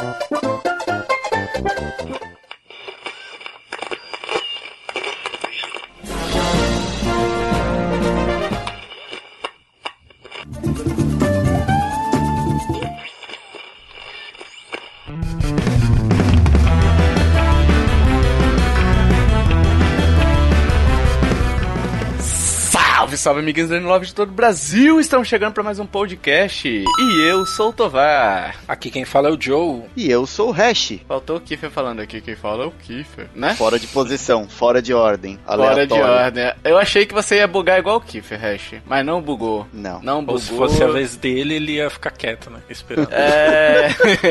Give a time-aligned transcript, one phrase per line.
[0.00, 0.37] Oh,
[23.28, 24.98] salve, amiguinhos do Love de todo o Brasil!
[24.98, 26.66] Estamos chegando para mais um podcast.
[26.66, 28.56] E eu sou o Tovar.
[28.66, 29.82] Aqui quem fala é o Joe.
[29.94, 30.94] E eu sou o Hash.
[31.06, 32.22] Faltou o Kiffer falando aqui.
[32.22, 33.54] Quem fala é o Kiffer, né?
[33.54, 35.38] Fora de posição, fora de ordem.
[35.46, 35.88] Aleatório.
[35.90, 36.54] Fora de ordem.
[36.64, 38.80] Eu achei que você ia bugar igual o Kiffer, Hash.
[38.86, 39.66] Mas não bugou.
[39.74, 40.00] Não.
[40.00, 40.36] Não bugou.
[40.36, 42.60] Ou se fosse a vez dele, ele ia ficar quieto, né?
[42.70, 43.12] Esperando.
[43.12, 43.88] É.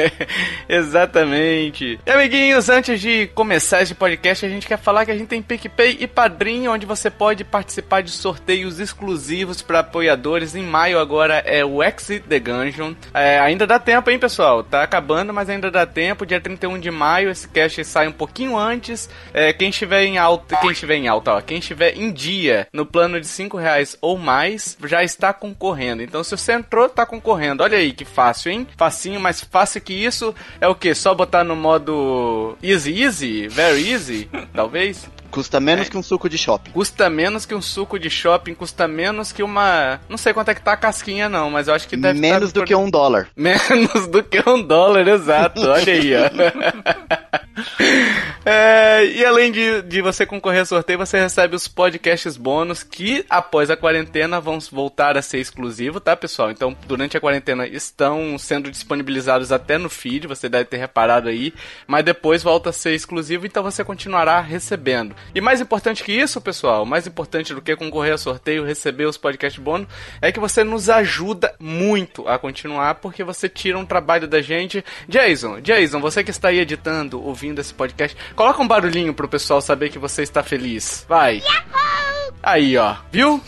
[0.68, 2.00] Exatamente.
[2.04, 5.40] E, amiguinhos, antes de começar esse podcast, a gente quer falar que a gente tem
[5.40, 10.56] PicPay e Padrinho, onde você pode participar de sorteios exclusivos para apoiadores.
[10.56, 12.94] Em maio agora é o Exit the Gungeon.
[13.14, 14.64] É, ainda dá tempo, hein, pessoal?
[14.64, 16.26] Tá acabando, mas ainda dá tempo.
[16.26, 19.10] Dia 31 de maio, esse cast sai um pouquinho antes.
[19.34, 22.86] É, quem estiver em alta, quem estiver em alta, ó, quem estiver em dia no
[22.86, 26.02] plano de 5 reais ou mais, já está concorrendo.
[26.02, 27.64] Então, se você entrou, tá concorrendo.
[27.64, 28.68] Olha aí que fácil, hein?
[28.78, 30.94] Facinho, mais fácil que isso é o que?
[30.96, 35.10] Só botar no modo easy, easy, very easy, talvez.
[35.32, 35.90] Custa menos é.
[35.90, 36.72] que um suco de shopping.
[36.72, 40.00] Custa menos que um suco de shopping, custa menos que uma.
[40.10, 42.52] Não sei quanto é que tá a casquinha, não, mas eu acho que deve Menos
[42.52, 42.68] do por...
[42.68, 43.28] que um dólar.
[43.36, 45.62] Menos do que um dólar, exato.
[45.62, 47.18] Olha aí, ó.
[48.50, 53.26] É, e além de, de você concorrer a sorteio, você recebe os podcasts bônus que,
[53.30, 56.50] após a quarentena, vão voltar a ser exclusivos, tá, pessoal?
[56.50, 61.54] Então, durante a quarentena, estão sendo disponibilizados até no feed, você deve ter reparado aí,
[61.86, 65.14] mas depois volta a ser exclusivo, então você continuará recebendo.
[65.36, 69.18] E mais importante que isso, pessoal, mais importante do que concorrer a sorteio, receber os
[69.18, 69.90] podcasts bônus,
[70.22, 74.86] é que você nos ajuda muito a continuar, porque você tira um trabalho da gente.
[75.06, 79.62] Jason, Jason, você que está aí editando, ouvindo esse podcast, coloca um barulhinho pro pessoal
[79.62, 81.06] saber que você está feliz.
[81.08, 81.38] Vai.
[81.40, 82.34] Yahoo!
[82.44, 82.96] Aí, ó.
[83.12, 83.42] Viu?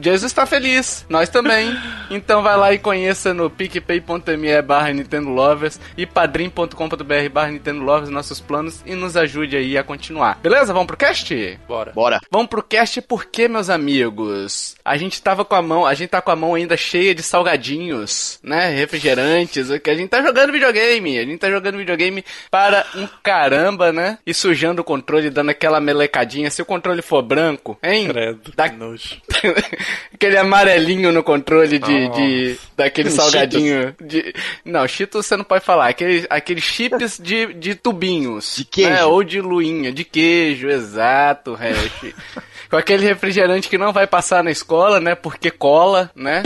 [0.00, 1.76] Jesus está feliz, nós também.
[2.10, 8.10] Então vai lá e conheça no picpay.me barra Nintendo Lovers e padrim.com.br barra Nintendo Lovers
[8.10, 10.38] nossos planos e nos ajude aí a continuar.
[10.42, 10.72] Beleza?
[10.72, 11.58] Vamos pro cast?
[11.66, 11.92] Bora.
[11.92, 12.20] Bora.
[12.30, 16.20] Vamos pro cast porque, meus amigos, a gente tava com a mão, a gente tá
[16.20, 18.70] com a mão ainda cheia de salgadinhos, né?
[18.70, 21.18] Refrigerantes, que a gente tá jogando videogame.
[21.18, 24.18] A gente tá jogando videogame para um caramba, né?
[24.26, 26.50] E sujando o controle, dando aquela melecadinha.
[26.50, 28.08] Se o controle for branco, hein?
[28.08, 28.68] Credo, da...
[28.70, 29.16] nojo.
[30.12, 32.08] aquele amarelinho no controle de, oh.
[32.10, 34.34] de daquele salgadinho de
[34.64, 39.04] não Cheetos você não pode falar aquele aqueles chips de, de tubinhos de queijo né?
[39.04, 42.14] ou de luinha de queijo exato hash
[42.70, 46.42] com aquele refrigerante que não vai passar na escola né porque cola né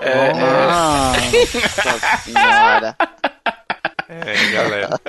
[0.00, 0.30] é, é.
[1.84, 2.96] Nossa senhora
[4.10, 5.00] é, galera.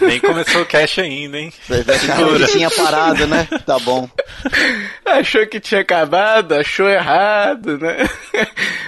[0.00, 1.52] Nem começou o cash ainda, hein?
[1.66, 3.46] Que tinha parado, né?
[3.64, 4.08] Tá bom.
[5.06, 8.08] Achou que tinha acabado, achou errado, né?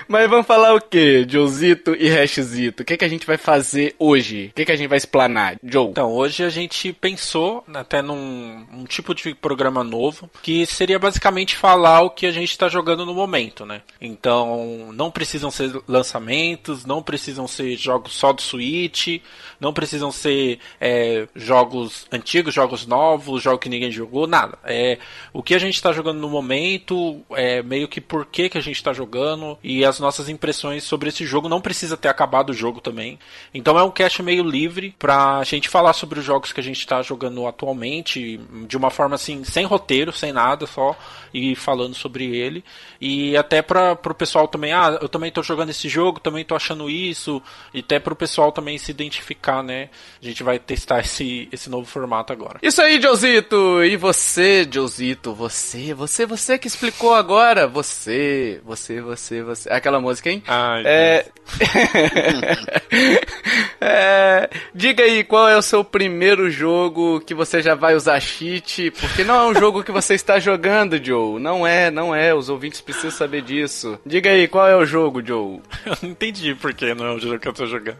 [0.08, 2.82] Mas vamos falar o que, Joezito e Hashzito?
[2.82, 4.48] O que, que a gente vai fazer hoje?
[4.50, 5.90] O que, que a gente vai explanar, Joe?
[5.90, 11.56] Então, hoje a gente pensou até num um tipo de programa novo, que seria basicamente
[11.56, 13.82] falar o que a gente está jogando no momento, né?
[14.00, 19.20] Então, não precisam ser lançamentos, não precisam ser jogos só do Switch,
[19.60, 24.58] não precisam ser é, jogos antigos, jogos novos, jogos que ninguém jogou, nada.
[24.64, 24.98] É
[25.32, 28.60] o que a gente está jogando no momento, é meio que por que, que a
[28.60, 31.48] gente está jogando e as nossas impressões sobre esse jogo.
[31.48, 33.18] Não precisa ter acabado o jogo também.
[33.52, 36.78] Então é um cast meio livre pra gente falar sobre os jogos que a gente
[36.78, 40.96] está jogando atualmente, de uma forma assim, sem roteiro, sem nada, só
[41.34, 42.64] e falando sobre ele.
[43.00, 46.56] E até para o pessoal também, ah, eu também estou jogando esse jogo, também estou
[46.56, 49.33] achando isso, e até para o pessoal também se identificar,
[49.64, 49.88] né?
[50.22, 52.58] A gente vai testar esse, esse novo formato agora.
[52.62, 53.82] Isso aí, Josito!
[53.82, 59.70] E você, Josito, você, você, você que explicou agora, você, você, você, você.
[59.70, 60.42] Aquela música, hein?
[60.46, 61.26] Ai, é...
[63.80, 64.50] é...
[64.74, 68.90] Diga aí, qual é o seu primeiro jogo que você já vai usar cheat?
[68.92, 71.14] Porque não é um jogo que você está jogando, Joe.
[71.14, 71.40] Joe.
[71.40, 72.34] Não é, não é.
[72.34, 73.98] Os ouvintes precisam saber disso.
[74.04, 75.60] Diga aí, qual é o jogo, Joe?
[75.86, 77.98] Eu não entendi porque não é o jogo que eu tô jogando.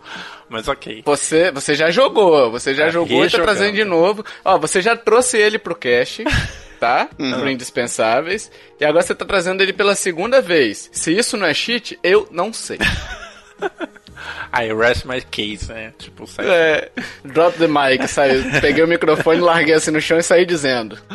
[0.48, 1.02] Mas ok.
[1.04, 4.25] Você, você já jogou, você já é, jogou e tá trazendo de novo.
[4.44, 6.25] Ó, você já trouxe ele pro cache.
[6.79, 7.09] tá?
[7.19, 7.41] Uhum.
[7.41, 8.50] Pro indispensáveis.
[8.79, 10.91] E agora você tá trazendo ele pela segunda vez.
[10.93, 12.79] Se isso não é cheat, eu não sei.
[14.53, 15.93] I rest my case, né?
[15.99, 16.47] Tipo, sai...
[16.49, 16.91] É,
[17.25, 18.43] drop the mic, saiu.
[18.61, 20.99] Peguei o microfone, larguei assim no chão e saí dizendo.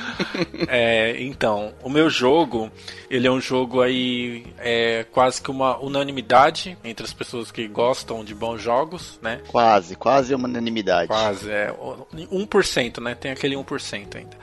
[0.72, 2.72] É, então, o meu jogo,
[3.10, 8.24] ele é um jogo aí, é quase que uma unanimidade entre as pessoas que gostam
[8.24, 9.42] de bons jogos, né?
[9.48, 11.08] Quase, quase uma unanimidade.
[11.08, 11.74] Quase, é.
[12.14, 13.16] 1%, né?
[13.16, 14.38] Tem aquele 1% ainda.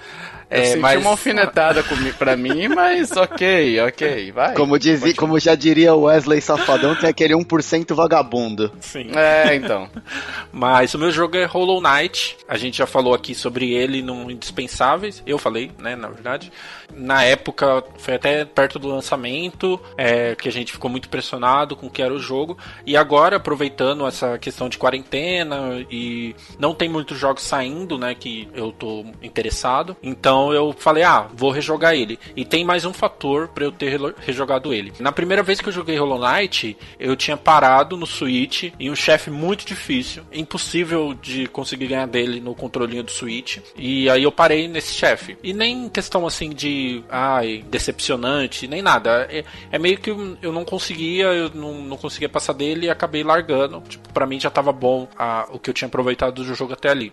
[0.48, 1.82] Eu É, senti mas- uma alfinetada
[2.19, 4.54] pra mim, mas ok, ok, vai.
[4.54, 8.72] Como, dizia, como já diria o Wesley Safadão, tem aquele 1% vagabundo.
[8.81, 9.10] Sim.
[9.16, 9.88] É, então.
[10.52, 12.37] Mas o meu jogo é Hollow Knight.
[12.48, 15.22] A gente já falou aqui sobre ele no Indispensáveis.
[15.26, 16.50] Eu falei, né, na verdade.
[16.94, 21.88] Na época, foi até perto do lançamento, é, que a gente ficou muito impressionado com
[21.88, 22.56] o que era o jogo.
[22.87, 28.48] E agora, aproveitando essa questão de quarentena e não tem muitos jogos saindo, né, que
[28.54, 29.96] eu tô interessado.
[30.02, 32.19] Então eu falei, ah, vou rejogar ele.
[32.35, 34.93] E tem mais um fator pra eu ter rejogado ele.
[34.99, 38.97] Na primeira vez que eu joguei Hollow Knight, eu tinha parado no Switch em um
[38.97, 43.59] chefe muito difícil, impossível de conseguir ganhar dele no controlinho do Switch.
[43.77, 45.37] E aí eu parei nesse chefe.
[45.43, 49.27] E nem questão assim de, ai, decepcionante, nem nada.
[49.31, 52.91] É, é meio que eu eu não conseguia, eu não, não conseguia passar dele e
[52.91, 53.81] acabei largando.
[53.89, 56.89] Tipo, pra mim já tava bom a, o que eu tinha aproveitado do jogo até
[56.89, 57.12] ali.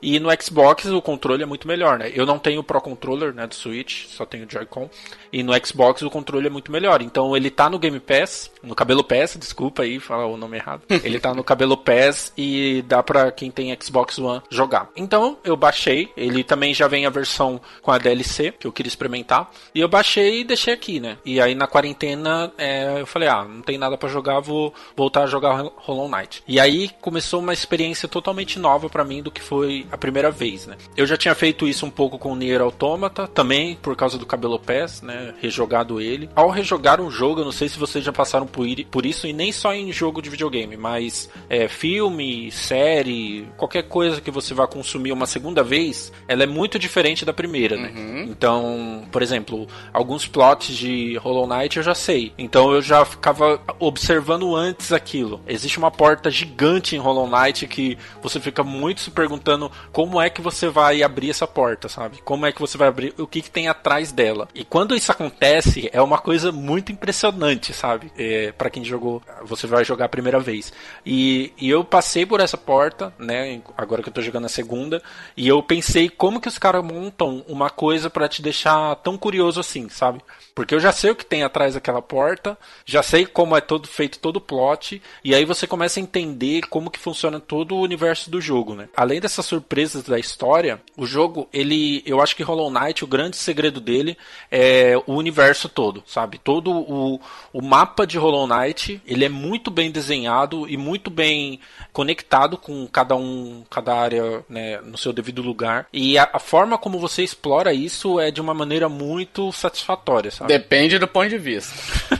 [0.00, 2.10] E no Xbox o controle é muito melhor, né?
[2.14, 4.88] Eu não tenho o Pro Controller, né, do Switch, só tenho o Joy-Con.
[5.32, 7.02] E no Xbox o controle é muito melhor.
[7.02, 10.82] Então ele tá no Game Pass, no Cabelo Pass, desculpa aí falar o nome errado.
[11.04, 14.90] ele tá no Cabelo Pass e dá pra quem tem Xbox One jogar.
[14.96, 18.88] Então eu baixei, ele também já vem a versão com a DLC, que eu queria
[18.88, 19.50] experimentar.
[19.74, 21.18] E eu baixei e deixei aqui, né?
[21.24, 25.24] E aí na quarentena é, eu falei, ah, não tem nada pra jogar, vou voltar
[25.24, 26.42] a jogar Hollow Knight.
[26.46, 30.66] E aí começou uma experiência totalmente nova pra mim do que foi a primeira vez,
[30.66, 30.76] né?
[30.96, 34.26] Eu já tinha feito isso um pouco com o Nier Automata, também por causa do
[34.26, 35.34] Cabelo Pass, né?
[35.40, 36.28] Rejogado ele.
[36.34, 39.32] Ao rejogar um jogo, eu não sei se vocês já passaram por, por isso, e
[39.32, 44.64] nem só em jogo de videogame, mas é, filme, série, qualquer coisa que você vá
[44.68, 47.92] consumir uma segunda vez, ela é muito diferente da primeira, né?
[48.28, 52.32] Então, por exemplo, alguns plots de Hollow Knight eu já sei.
[52.38, 55.40] Então eu já ficava observando antes aquilo.
[55.48, 60.30] Existe uma porta gigante em Hollow Knight que você fica muito se perguntando como é
[60.30, 62.18] que você vai abrir essa porta, sabe?
[62.24, 64.48] Como é que você vai abrir, o que, que tem atrás dela.
[64.54, 68.12] E quando isso acontece, é uma coisa muito impressionante, sabe?
[68.16, 70.72] É, para quem jogou, você vai jogar a primeira vez.
[71.04, 73.60] E, e eu passei por essa porta, né?
[73.76, 75.02] Agora que eu tô jogando a segunda,
[75.36, 79.60] e eu pensei como que os caras montam uma coisa pra te deixar tão curioso
[79.60, 80.20] assim, sabe?
[80.54, 83.88] Porque eu já sei o que tem atrás daquela porta, já sei como é todo
[83.88, 87.80] feito todo o plot, e aí você começa a entender como que funciona todo o
[87.80, 88.88] universo do jogo, né?
[88.96, 93.36] Além dessas surpresas da história, o jogo, ele, eu acho que Hollow Knight, o grande
[93.36, 94.16] segredo dele
[94.50, 96.38] é o universo todo, sabe?
[96.38, 97.20] Todo o,
[97.52, 101.58] o mapa de Hollow Knight, ele é muito bem desenhado e muito bem
[101.92, 105.86] conectado com cada um, cada área, né, no seu devido lugar.
[105.92, 110.43] E a, a forma como você explora isso é de uma maneira muito satisfatória, sabe?
[110.46, 111.74] Depende do ponto de vista.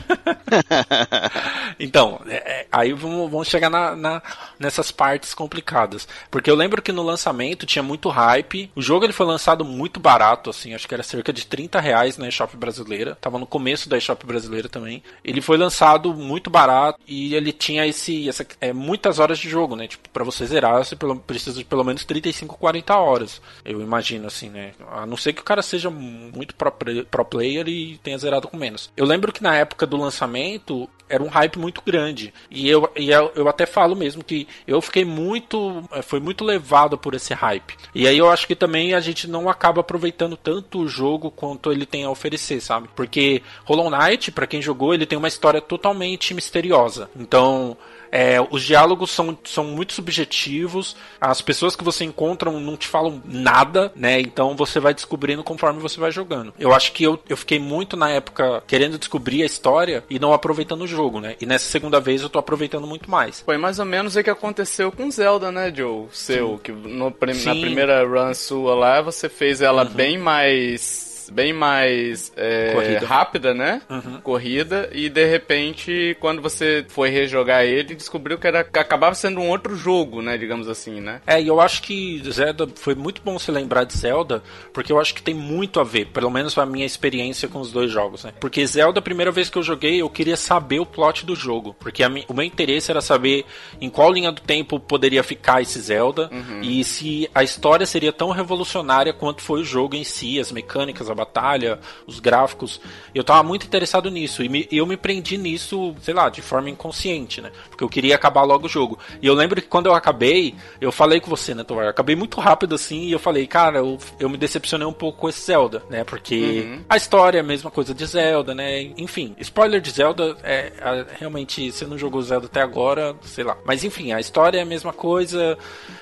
[1.79, 4.21] Então, é, é, aí vamos, vamos chegar na, na-
[4.57, 6.07] nessas partes complicadas.
[6.31, 8.71] Porque eu lembro que no lançamento tinha muito hype.
[8.75, 12.17] O jogo ele foi lançado muito barato, assim, acho que era cerca de 30 reais
[12.17, 13.15] na eShop brasileira.
[13.19, 15.03] Tava no começo da eShop brasileira também.
[15.23, 19.75] Ele foi lançado muito barato e ele tinha esse, essa, é, muitas horas de jogo,
[19.75, 19.87] né?
[19.87, 20.95] Tipo, pra você zerar, você
[21.27, 23.41] precisa de pelo menos 35, 40 horas.
[23.63, 24.71] Eu imagino, assim, né?
[24.91, 28.57] A não ser que o cara seja muito pro, pro player e tenha zerado com
[28.57, 28.89] menos.
[28.95, 32.33] Eu lembro que na época do lançamento era um hype muito grande.
[32.49, 35.83] E eu, e eu, eu até falo mesmo que eu fiquei muito.
[35.91, 37.75] eh, Foi muito levado por esse hype.
[37.93, 41.71] E aí eu acho que também a gente não acaba aproveitando tanto o jogo quanto
[41.71, 42.89] ele tem a oferecer, sabe?
[42.95, 47.09] Porque Hollow Knight, pra quem jogou, ele tem uma história totalmente misteriosa.
[47.15, 47.77] Então.
[48.15, 53.21] É, os diálogos são, são muito subjetivos, as pessoas que você encontra não te falam
[53.25, 54.21] nada, né?
[54.21, 56.53] Então você vai descobrindo conforme você vai jogando.
[56.57, 60.31] Eu acho que eu, eu fiquei muito na época querendo descobrir a história e não
[60.31, 61.35] aproveitando o jogo, né?
[61.41, 63.41] E nessa segunda vez eu tô aproveitando muito mais.
[63.41, 66.07] Foi mais ou menos o que aconteceu com Zelda, né, Joe?
[66.13, 67.59] Seu, que no na Sim.
[67.59, 71.14] primeira run sua lá, você fez ela bem mais.
[71.29, 73.05] Bem mais é, Corrida.
[73.05, 73.81] rápida, né?
[73.89, 74.21] Uhum.
[74.21, 74.89] Corrida.
[74.91, 79.75] E de repente, quando você foi rejogar ele, descobriu que, era, acabava sendo um outro
[79.75, 80.37] jogo, né?
[80.37, 81.21] Digamos assim, né?
[81.25, 84.99] É, e eu acho que Zelda foi muito bom se lembrar de Zelda, porque eu
[84.99, 88.23] acho que tem muito a ver, pelo menos a minha experiência com os dois jogos,
[88.23, 88.33] né?
[88.39, 91.75] Porque Zelda, a primeira vez que eu joguei, eu queria saber o plot do jogo,
[91.79, 93.45] porque a mi- o meu interesse era saber
[93.79, 96.29] em qual linha do tempo poderia ficar esse Zelda
[96.61, 101.09] e se a história seria tão revolucionária quanto foi o jogo em si, as mecânicas,
[101.09, 102.79] a a batalha, os gráficos.
[103.13, 106.69] Eu tava muito interessado nisso e me, eu me prendi nisso, sei lá, de forma
[106.69, 107.51] inconsciente, né?
[107.69, 108.99] Porque eu queria acabar logo o jogo.
[109.21, 111.85] E eu lembro que quando eu acabei, eu falei com você, né, Tovar?
[111.85, 115.19] Eu acabei muito rápido assim e eu falei, cara, eu, eu me decepcionei um pouco
[115.19, 116.03] com esse Zelda, né?
[116.03, 116.83] Porque uhum.
[116.89, 118.81] a história é a mesma coisa de Zelda, né?
[118.97, 123.57] Enfim, spoiler de Zelda é, é realmente, você não jogou Zelda até agora, sei lá.
[123.65, 125.57] Mas enfim, a história é a mesma coisa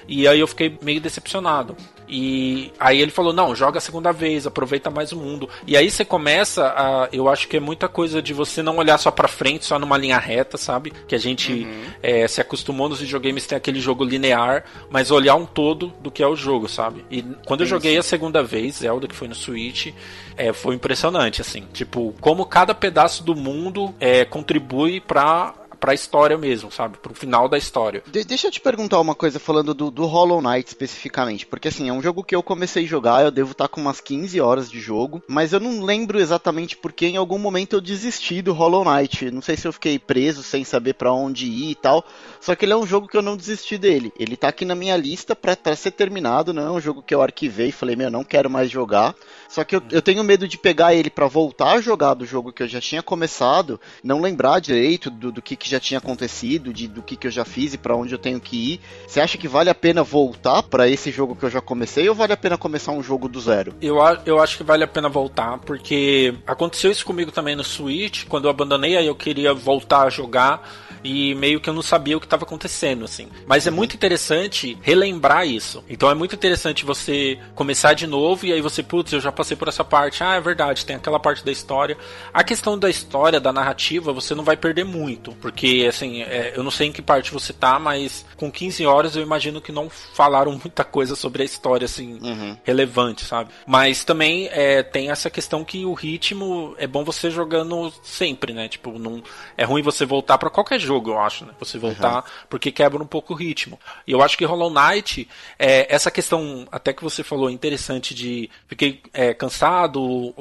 [0.08, 1.76] e aí eu fiquei meio decepcionado.
[2.08, 5.50] E aí ele falou: não, joga a segunda vez, aproveita mais o mundo.
[5.68, 7.10] E aí você começa a.
[7.12, 9.98] Eu acho que é muita coisa de você não olhar só pra frente, só numa
[9.98, 10.94] linha reta, sabe?
[11.08, 11.84] Que a gente uhum.
[12.02, 16.24] é, se acostumou nos videogames tem aquele jogo linear, mas olhar um todo do que
[16.24, 17.06] é o jogo, sabe?
[17.10, 19.94] E quando eu joguei a segunda vez, Zelda, que foi no Switch,
[20.38, 21.66] é, foi impressionante, assim.
[21.74, 25.54] Tipo, como cada pedaço do mundo é, contribui pra
[25.84, 26.98] pra história mesmo, sabe?
[26.98, 28.02] Pro final da história.
[28.10, 31.90] De deixa eu te perguntar uma coisa falando do, do Hollow Knight especificamente, porque assim,
[31.90, 34.40] é um jogo que eu comecei a jogar, eu devo estar tá com umas 15
[34.40, 38.54] horas de jogo, mas eu não lembro exatamente porque em algum momento eu desisti do
[38.54, 39.30] Hollow Knight.
[39.30, 42.06] Não sei se eu fiquei preso sem saber para onde ir e tal.
[42.40, 44.14] Só que ele é um jogo que eu não desisti dele.
[44.18, 47.22] Ele tá aqui na minha lista para ser terminado, não é um jogo que eu
[47.22, 49.14] arquivei e falei, meu, não quero mais jogar.
[49.54, 52.52] Só que eu, eu tenho medo de pegar ele para voltar a jogar do jogo
[52.52, 56.74] que eu já tinha começado, não lembrar direito do, do que, que já tinha acontecido,
[56.74, 58.82] de, do que, que eu já fiz e para onde eu tenho que ir.
[59.06, 62.16] Você acha que vale a pena voltar para esse jogo que eu já comecei ou
[62.16, 63.76] vale a pena começar um jogo do zero?
[63.80, 68.26] Eu, eu acho que vale a pena voltar, porque aconteceu isso comigo também no Switch,
[68.28, 70.68] quando eu abandonei, aí eu queria voltar a jogar
[71.04, 73.28] e meio que eu não sabia o que estava acontecendo, assim.
[73.46, 75.84] Mas é muito interessante relembrar isso.
[75.90, 79.58] Então é muito interessante você começar de novo e aí você, putz, eu já passei
[79.58, 80.24] por essa parte.
[80.24, 81.98] Ah, é verdade, tem aquela parte da história.
[82.34, 86.64] A questão da história, da narrativa, você não vai perder muito, porque assim, é, eu
[86.64, 89.90] não sei em que parte você tá, mas com 15 horas eu imagino que não
[89.90, 92.58] falaram muita coisa sobre a história, assim, uhum.
[92.64, 93.52] relevante, sabe?
[93.68, 98.68] Mas também é, tem essa questão que o ritmo é bom você jogando sempre, né?
[98.68, 99.22] Tipo, não
[99.58, 101.54] é ruim você voltar para qualquer jogo jogo, eu acho, né?
[101.60, 102.24] Você voltar, uhum.
[102.50, 103.80] porque quebra um pouco o ritmo.
[104.06, 108.50] E eu acho que Hollow Knight, é, essa questão, até que você falou, interessante de
[108.68, 110.34] fiquei é, cansado ou,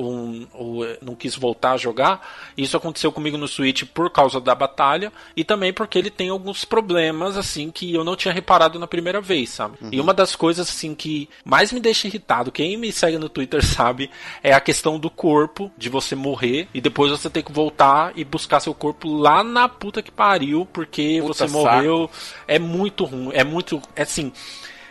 [0.53, 2.21] ou, não quis voltar a jogar,
[2.57, 6.65] isso aconteceu comigo no Switch por causa da batalha e também porque ele tem alguns
[6.65, 9.77] problemas, assim, que eu não tinha reparado na primeira vez, sabe?
[9.81, 9.91] Uhum.
[9.93, 13.65] E uma das coisas, assim, que mais me deixa irritado, quem me segue no Twitter
[13.65, 14.11] sabe,
[14.43, 18.25] é a questão do corpo, de você morrer e depois você ter que voltar e
[18.25, 22.11] buscar seu corpo lá na puta que pariu pariu porque Puta você morreu.
[22.47, 23.31] É muito ruim.
[23.33, 23.81] É muito.
[23.95, 24.33] É assim.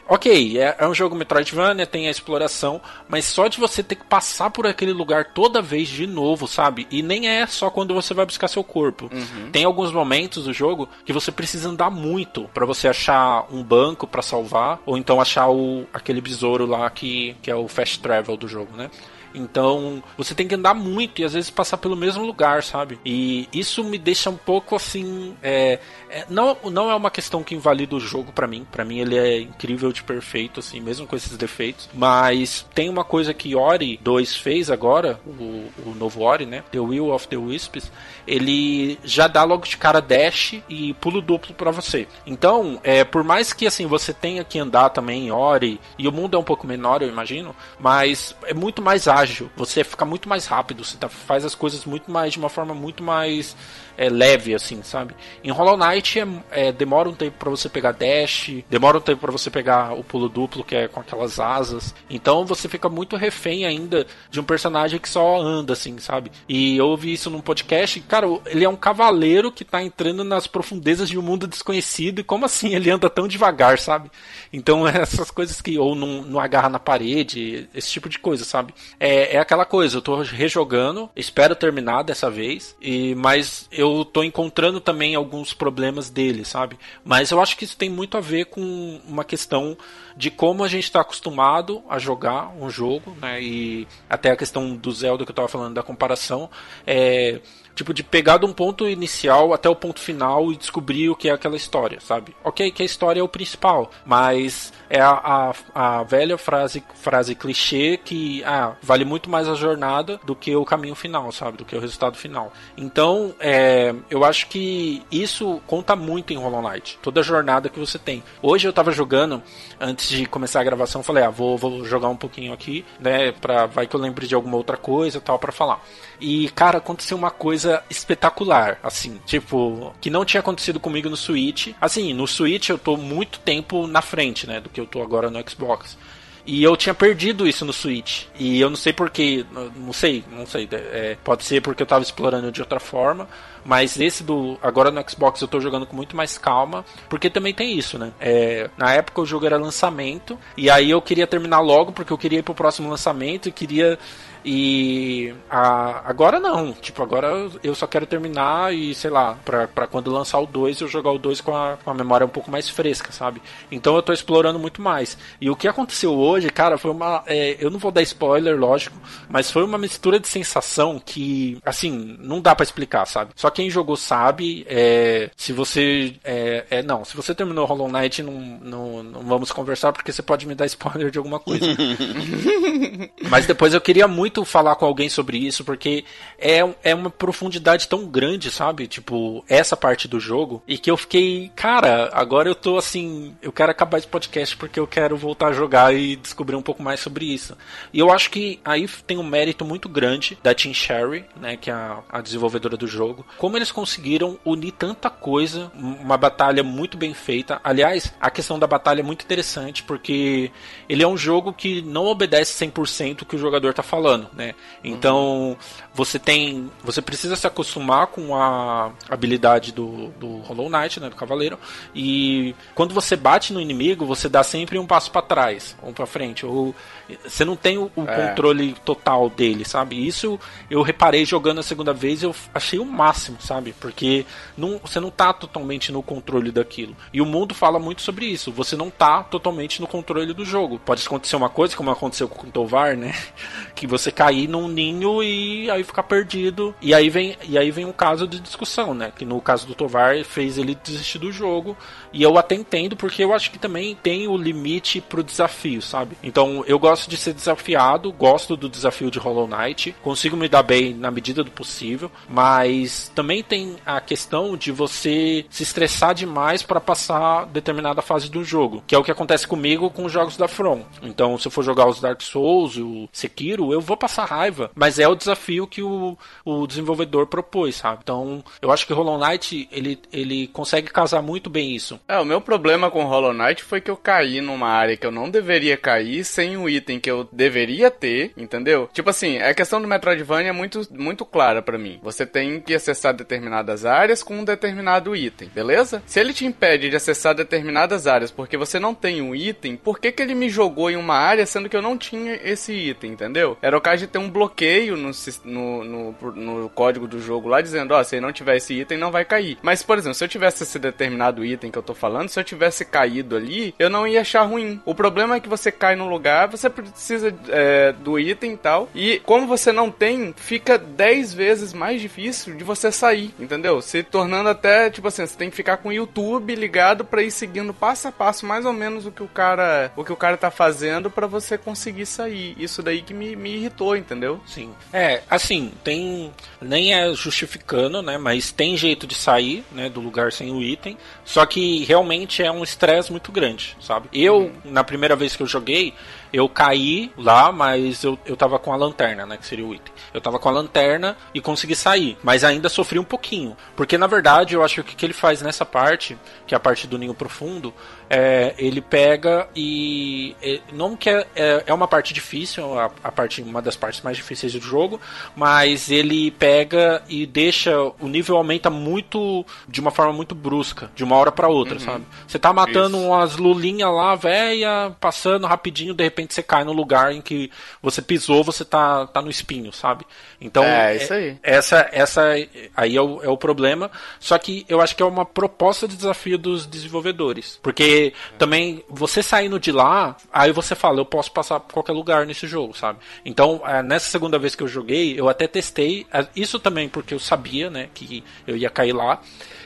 [0.07, 4.03] Ok, é, é, um jogo Metroidvania, tem a exploração, mas só de você ter que
[4.03, 6.85] passar por aquele lugar toda vez de novo, sabe?
[6.91, 9.09] E nem é só quando você vai buscar seu corpo.
[9.13, 9.51] Uhum.
[9.53, 14.05] Tem alguns momentos do jogo que você precisa andar muito para você achar um banco
[14.05, 18.35] para salvar, ou então achar o, aquele besouro lá que, que é o fast travel
[18.35, 18.91] do jogo, né?
[19.33, 22.99] Então, você tem que andar muito e às vezes passar pelo mesmo lugar, sabe?
[23.05, 25.35] E isso me deixa um pouco assim.
[25.41, 28.65] É, é, não, não é uma questão que invalida o jogo para mim.
[28.71, 31.89] para mim, ele é incrível de perfeito, assim, mesmo com esses defeitos.
[31.93, 36.63] Mas tem uma coisa que Ori 2 fez agora, o, o novo Ori, né?
[36.71, 37.91] The Will of the Wisps.
[38.27, 42.07] Ele já dá logo de cara dash e pulo duplo para você.
[42.25, 46.11] Então, é, por mais que assim você tenha que andar também em Ori, e o
[46.11, 50.05] mundo é um pouco menor, eu imagino, mas é muito mais ágil ágil, você fica
[50.05, 53.55] muito mais rápido, você tá, faz as coisas muito mais de uma forma muito mais
[54.01, 55.13] é, leve, assim, sabe?
[55.43, 59.21] Em Hollow Knight é, é, demora um tempo para você pegar dash, demora um tempo
[59.21, 61.93] para você pegar o pulo duplo, que é com aquelas asas.
[62.09, 66.31] Então você fica muito refém ainda de um personagem que só anda, assim, sabe?
[66.49, 70.47] E eu ouvi isso num podcast, cara, ele é um cavaleiro que tá entrando nas
[70.47, 74.09] profundezas de um mundo desconhecido, e como assim ele anda tão devagar, sabe?
[74.51, 78.73] Então essas coisas que, ou não, não agarra na parede, esse tipo de coisa, sabe?
[78.99, 84.23] É, é aquela coisa, eu tô rejogando, espero terminar dessa vez, e mas eu tô
[84.23, 86.77] encontrando também alguns problemas dele, sabe?
[87.03, 89.77] Mas eu acho que isso tem muito a ver com uma questão
[90.15, 93.41] de como a gente está acostumado a jogar um jogo, né?
[93.41, 96.49] E até a questão do Zelda que eu estava falando da comparação,
[96.85, 97.39] é
[97.75, 101.29] tipo de pegar de um ponto inicial até o ponto final e descobrir o que
[101.29, 102.35] é aquela história, sabe?
[102.43, 107.35] Ok, que a história é o principal, mas é a, a, a velha frase, frase
[107.35, 111.57] clichê que ah, vale muito mais a jornada do que o caminho final, sabe?
[111.57, 112.51] Do que o resultado final.
[112.75, 116.99] Então, é, eu acho que isso conta muito em Hollow Knight.
[117.01, 118.23] Toda a jornada que você tem.
[118.41, 119.41] Hoje eu tava jogando,
[119.79, 123.31] antes de começar a gravação, falei, ah, vou, vou jogar um pouquinho aqui, né?
[123.31, 125.83] Pra, vai que eu lembre de alguma outra coisa tal para falar.
[126.19, 131.73] E, cara, aconteceu uma coisa espetacular, assim, tipo, que não tinha acontecido comigo no Switch.
[131.79, 135.29] Assim, no Switch eu tô muito tempo na frente, né, do que eu tô agora
[135.29, 135.97] no Xbox.
[136.45, 138.25] E eu tinha perdido isso no Switch.
[138.37, 140.67] E eu não sei porquê, não sei, não sei.
[140.71, 143.27] É, pode ser porque eu tava explorando de outra forma.
[143.63, 144.57] Mas esse do.
[144.61, 146.83] Agora no Xbox eu tô jogando com muito mais calma.
[147.07, 148.11] Porque também tem isso, né?
[148.19, 150.37] É, na época o jogo era lançamento.
[150.57, 153.99] E aí eu queria terminar logo porque eu queria ir pro próximo lançamento e queria
[154.43, 159.87] e a, agora não, tipo, agora eu só quero terminar e sei lá, pra, pra
[159.87, 162.49] quando lançar o 2 eu jogar o 2 com a, com a memória um pouco
[162.49, 163.41] mais fresca, sabe?
[163.71, 165.17] Então eu tô explorando muito mais.
[165.39, 167.23] E o que aconteceu hoje, cara, foi uma.
[167.27, 168.97] É, eu não vou dar spoiler, lógico,
[169.29, 173.31] mas foi uma mistura de sensação que, assim, não dá para explicar, sabe?
[173.35, 174.65] Só quem jogou sabe.
[174.67, 176.15] É, se você.
[176.23, 180.21] É, é, não, se você terminou Hollow Knight, não, não, não vamos conversar porque você
[180.21, 181.65] pode me dar spoiler de alguma coisa.
[183.29, 186.05] mas depois eu queria muito muito falar com alguém sobre isso, porque
[186.39, 188.87] é, é uma profundidade tão grande, sabe?
[188.87, 190.63] Tipo, essa parte do jogo.
[190.65, 193.35] E que eu fiquei, cara, agora eu tô assim.
[193.41, 196.81] Eu quero acabar esse podcast porque eu quero voltar a jogar e descobrir um pouco
[196.81, 197.57] mais sobre isso.
[197.91, 201.57] E eu acho que aí tem um mérito muito grande da Team Sherry, né?
[201.57, 203.25] Que é a, a desenvolvedora do jogo.
[203.37, 207.59] Como eles conseguiram unir tanta coisa, uma batalha muito bem feita.
[207.63, 210.51] Aliás, a questão da batalha é muito interessante, porque
[210.87, 214.53] ele é um jogo que não obedece 100% o que o jogador tá falando né?
[214.83, 215.57] Então,
[215.93, 221.15] você tem, você precisa se acostumar com a habilidade do, do Hollow Knight, né, do
[221.15, 221.57] cavaleiro,
[221.93, 226.05] e quando você bate no inimigo, você dá sempre um passo para trás, ou para
[226.05, 226.75] frente, ou
[227.23, 228.29] você não tem o, o é.
[228.29, 230.05] controle total dele, sabe?
[230.05, 233.73] Isso eu reparei jogando a segunda vez, eu achei o máximo, sabe?
[233.79, 234.25] Porque
[234.57, 236.95] não, você não tá totalmente no controle daquilo.
[237.13, 238.51] E o mundo fala muito sobre isso.
[238.51, 240.79] Você não tá totalmente no controle do jogo.
[240.79, 243.13] Pode acontecer uma coisa, como aconteceu com o Tovar, né?
[243.75, 246.73] Que você cair num ninho e aí ficar perdido.
[246.81, 249.11] E aí vem, e aí vem um caso de discussão, né?
[249.15, 251.75] Que no caso do Tovar fez ele desistir do jogo.
[252.13, 256.17] E eu até entendo, porque eu acho que também tem o limite pro desafio, sabe?
[256.21, 260.63] Então eu gosto de ser desafiado, gosto do desafio de Hollow Knight, consigo me dar
[260.63, 266.63] bem na medida do possível, mas também tem a questão de você se estressar demais
[266.63, 270.37] para passar determinada fase do jogo, que é o que acontece comigo com os jogos
[270.37, 270.83] da From.
[271.01, 274.97] Então, se eu for jogar os Dark Souls, o Sekiro, eu vou passar raiva, mas
[274.97, 277.99] é o desafio que o, o desenvolvedor propôs, sabe?
[278.01, 281.99] Então, eu acho que Hollow Knight ele, ele consegue casar muito bem isso.
[282.07, 285.11] É, o meu problema com Hollow Knight foi que eu caí numa área que eu
[285.11, 288.89] não deveria cair sem o item que eu deveria ter, entendeu?
[288.91, 291.99] Tipo assim, a questão do Metroidvania é muito, muito clara para mim.
[292.01, 296.01] Você tem que acessar determinadas áreas com um determinado item, beleza?
[296.07, 299.99] Se ele te impede de acessar determinadas áreas porque você não tem um item, por
[299.99, 303.11] que, que ele me jogou em uma área sendo que eu não tinha esse item,
[303.11, 303.57] entendeu?
[303.61, 305.11] Era o de ter um bloqueio no,
[305.45, 308.97] no, no, no código do jogo lá dizendo, ó, oh, se não tiver esse item
[308.97, 309.57] não vai cair.
[309.61, 312.43] Mas, por exemplo, se eu tivesse esse determinado item que eu tô falando, se eu
[312.43, 314.81] tivesse caído ali, eu não ia achar ruim.
[314.85, 318.89] O problema é que você cai num lugar, você precisa é, do item e tal,
[318.93, 323.81] e como você não tem, fica 10 vezes mais difícil de você sair, entendeu?
[323.81, 327.31] Se tornando até, tipo assim, você tem que ficar com o YouTube ligado para ir
[327.31, 330.37] seguindo passo a passo mais ou menos o que o cara, o que o cara
[330.37, 332.55] tá fazendo para você conseguir sair.
[332.57, 334.39] Isso daí que me, me irritou, entendeu?
[334.45, 334.71] Sim.
[334.93, 340.31] É, assim, tem nem é justificando, né, mas tem jeito de sair, né, do lugar
[340.31, 344.07] sem o item, só que realmente é um estresse muito grande, sabe?
[344.13, 344.51] Eu, hum.
[344.65, 345.93] na primeira vez que eu joguei,
[346.33, 349.37] eu caí lá, mas eu, eu tava com a lanterna, né?
[349.37, 349.93] Que seria o item.
[350.13, 352.17] Eu tava com a lanterna e consegui sair.
[352.23, 353.55] Mas ainda sofri um pouquinho.
[353.75, 356.17] Porque na verdade eu acho que o que ele faz nessa parte,
[356.47, 357.73] que é a parte do ninho profundo,
[358.09, 360.35] é, ele pega e.
[360.41, 364.01] É, não que é, é, é, uma parte difícil, a, a, parte, uma das partes
[364.01, 364.99] mais difíceis do jogo,
[365.33, 367.71] mas ele pega e deixa.
[367.99, 369.45] O nível aumenta muito.
[369.67, 371.79] de uma forma muito brusca, de uma hora para outra, uhum.
[371.79, 372.05] sabe?
[372.27, 373.07] Você tá matando Isso.
[373.07, 378.01] umas lulinhas lá, velha, passando rapidinho, de repente você cai no lugar em que você
[378.01, 380.05] pisou, você tá, tá no espinho, sabe?
[380.39, 380.63] Então.
[380.63, 381.37] É, isso aí.
[381.43, 382.33] Essa, essa
[382.75, 383.91] aí é o, é o problema.
[384.19, 387.59] Só que eu acho que é uma proposta de desafio dos desenvolvedores.
[387.61, 392.25] Porque também você saindo de lá, aí você fala, eu posso passar por qualquer lugar
[392.25, 392.99] nesse jogo, sabe?
[393.25, 397.13] Então, é, nessa segunda vez que eu joguei, eu até testei, é, isso também porque
[397.13, 399.21] eu sabia, né, que eu ia cair lá.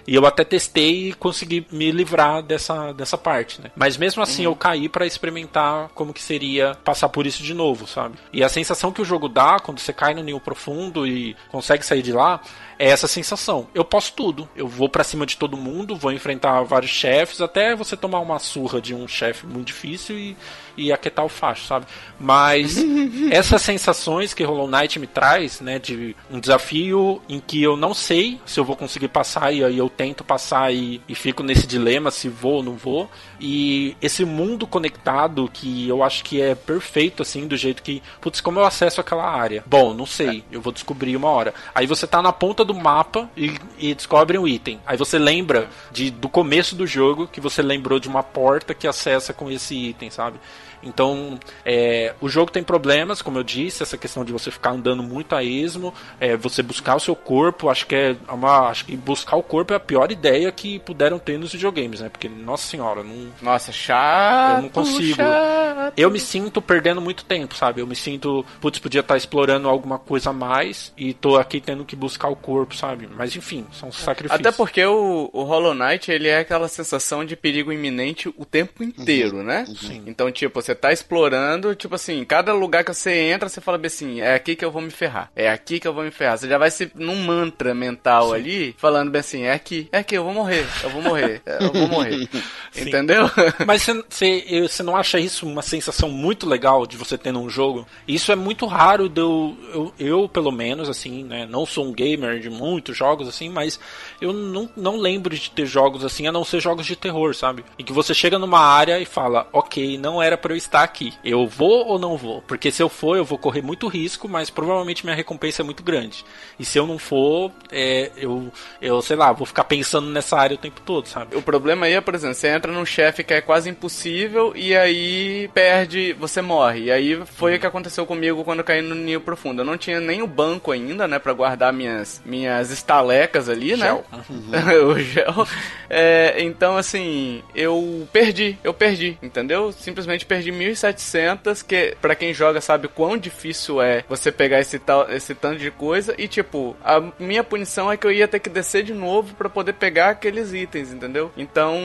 [0.07, 3.71] E eu até testei e consegui me livrar dessa, dessa parte, né?
[3.75, 4.51] Mas mesmo assim uhum.
[4.51, 8.15] eu caí para experimentar como que seria passar por isso de novo, sabe?
[8.31, 11.85] E a sensação que o jogo dá quando você cai no ninho profundo e consegue
[11.85, 12.41] sair de lá
[12.77, 13.67] é essa sensação.
[13.73, 14.47] Eu posso tudo.
[14.55, 18.39] Eu vou para cima de todo mundo, vou enfrentar vários chefes, até você tomar uma
[18.39, 20.37] surra de um chefe muito difícil e,
[20.77, 21.85] e aquietar o facho, sabe?
[22.19, 22.77] Mas
[23.31, 27.93] essas sensações que Hollow Knight me traz, né, de um desafio em que eu não
[27.93, 31.65] sei se eu vou conseguir passar e aí eu tento passar e, e fico nesse
[31.65, 33.09] dilema se vou ou não vou.
[33.39, 38.01] E esse mundo conectado que eu acho que é perfeito, assim, do jeito que.
[38.21, 39.63] Putz, como eu acesso aquela área?
[39.65, 41.53] Bom, não sei, eu vou descobrir uma hora.
[41.73, 44.79] Aí você tá na ponta do mapa e, e descobre um item.
[44.85, 48.87] Aí você lembra de, do começo do jogo que você lembrou de uma porta que
[48.87, 50.39] acessa com esse item, sabe?
[50.83, 55.01] Então, é, o jogo tem problemas, como eu disse, essa questão de você ficar andando
[55.03, 58.95] muito a esmo, é, você buscar o seu corpo, acho que é uma, acho que
[58.95, 62.09] buscar o corpo é a pior ideia que puderam ter nos videogames, né?
[62.09, 64.57] Porque nossa senhora, não Nossa, chato.
[64.57, 65.15] eu não consigo.
[65.15, 65.93] chato.
[65.97, 67.81] Eu me sinto perdendo muito tempo, sabe?
[67.81, 71.85] Eu me sinto, putz, podia estar explorando alguma coisa a mais e tô aqui tendo
[71.85, 73.07] que buscar o corpo, sabe?
[73.15, 74.39] Mas enfim, são sacrifícios.
[74.39, 78.83] Até porque o, o Hollow Knight, ele é aquela sensação de perigo iminente o tempo
[78.83, 79.65] inteiro, né?
[79.79, 80.03] Sim.
[80.05, 83.87] Então, tipo, você tá explorando, tipo assim, cada lugar que você entra, você fala bem
[83.87, 85.31] assim, é aqui que eu vou me ferrar.
[85.35, 86.37] É aqui que eu vou me ferrar.
[86.37, 90.15] Você já vai se num mantra mental ali, falando bem assim, é aqui, é aqui,
[90.15, 92.27] eu vou morrer, eu vou morrer, eu vou morrer.
[92.71, 92.87] Sim.
[92.89, 93.29] Entendeu?
[93.65, 97.87] Mas você- não acha isso uma sensação muito legal de você ter num jogo?
[98.07, 101.45] Isso é muito raro de eu, eu, eu, pelo menos, assim, né?
[101.49, 103.79] Não sou um gamer de muitos jogos, assim, mas
[104.21, 107.63] eu não, não lembro de ter jogos assim, a não ser jogos de terror, sabe?
[107.77, 111.13] Em que você chega numa área e fala, ok, não era pra eu estar aqui.
[111.23, 112.41] Eu vou ou não vou?
[112.41, 115.83] Porque se eu for, eu vou correr muito risco, mas provavelmente minha recompensa é muito
[115.83, 116.25] grande.
[116.57, 120.55] E se eu não for, é, eu, eu, sei lá, vou ficar pensando nessa área
[120.55, 121.35] o tempo todo, sabe?
[121.35, 124.75] O problema aí é, por exemplo, você entra num chefe que é quase impossível e
[124.75, 126.85] aí perde, você morre.
[126.85, 129.61] E aí foi o que aconteceu comigo quando eu caí no Ninho Profundo.
[129.61, 133.87] Eu não tinha nem o banco ainda, né, pra guardar minhas, minhas estalecas ali, né?
[133.87, 134.05] Gel.
[134.87, 135.47] o gel.
[135.89, 139.71] É, então, assim, eu perdi, eu perdi, entendeu?
[139.71, 145.09] Simplesmente perdi 1.700, que pra quem joga sabe quão difícil é você pegar esse, tal,
[145.09, 146.15] esse tanto de coisa.
[146.17, 149.49] E, tipo, a minha punição é que eu ia ter que descer de novo pra
[149.49, 151.31] poder pegar aqueles itens, entendeu?
[151.37, 151.75] Então,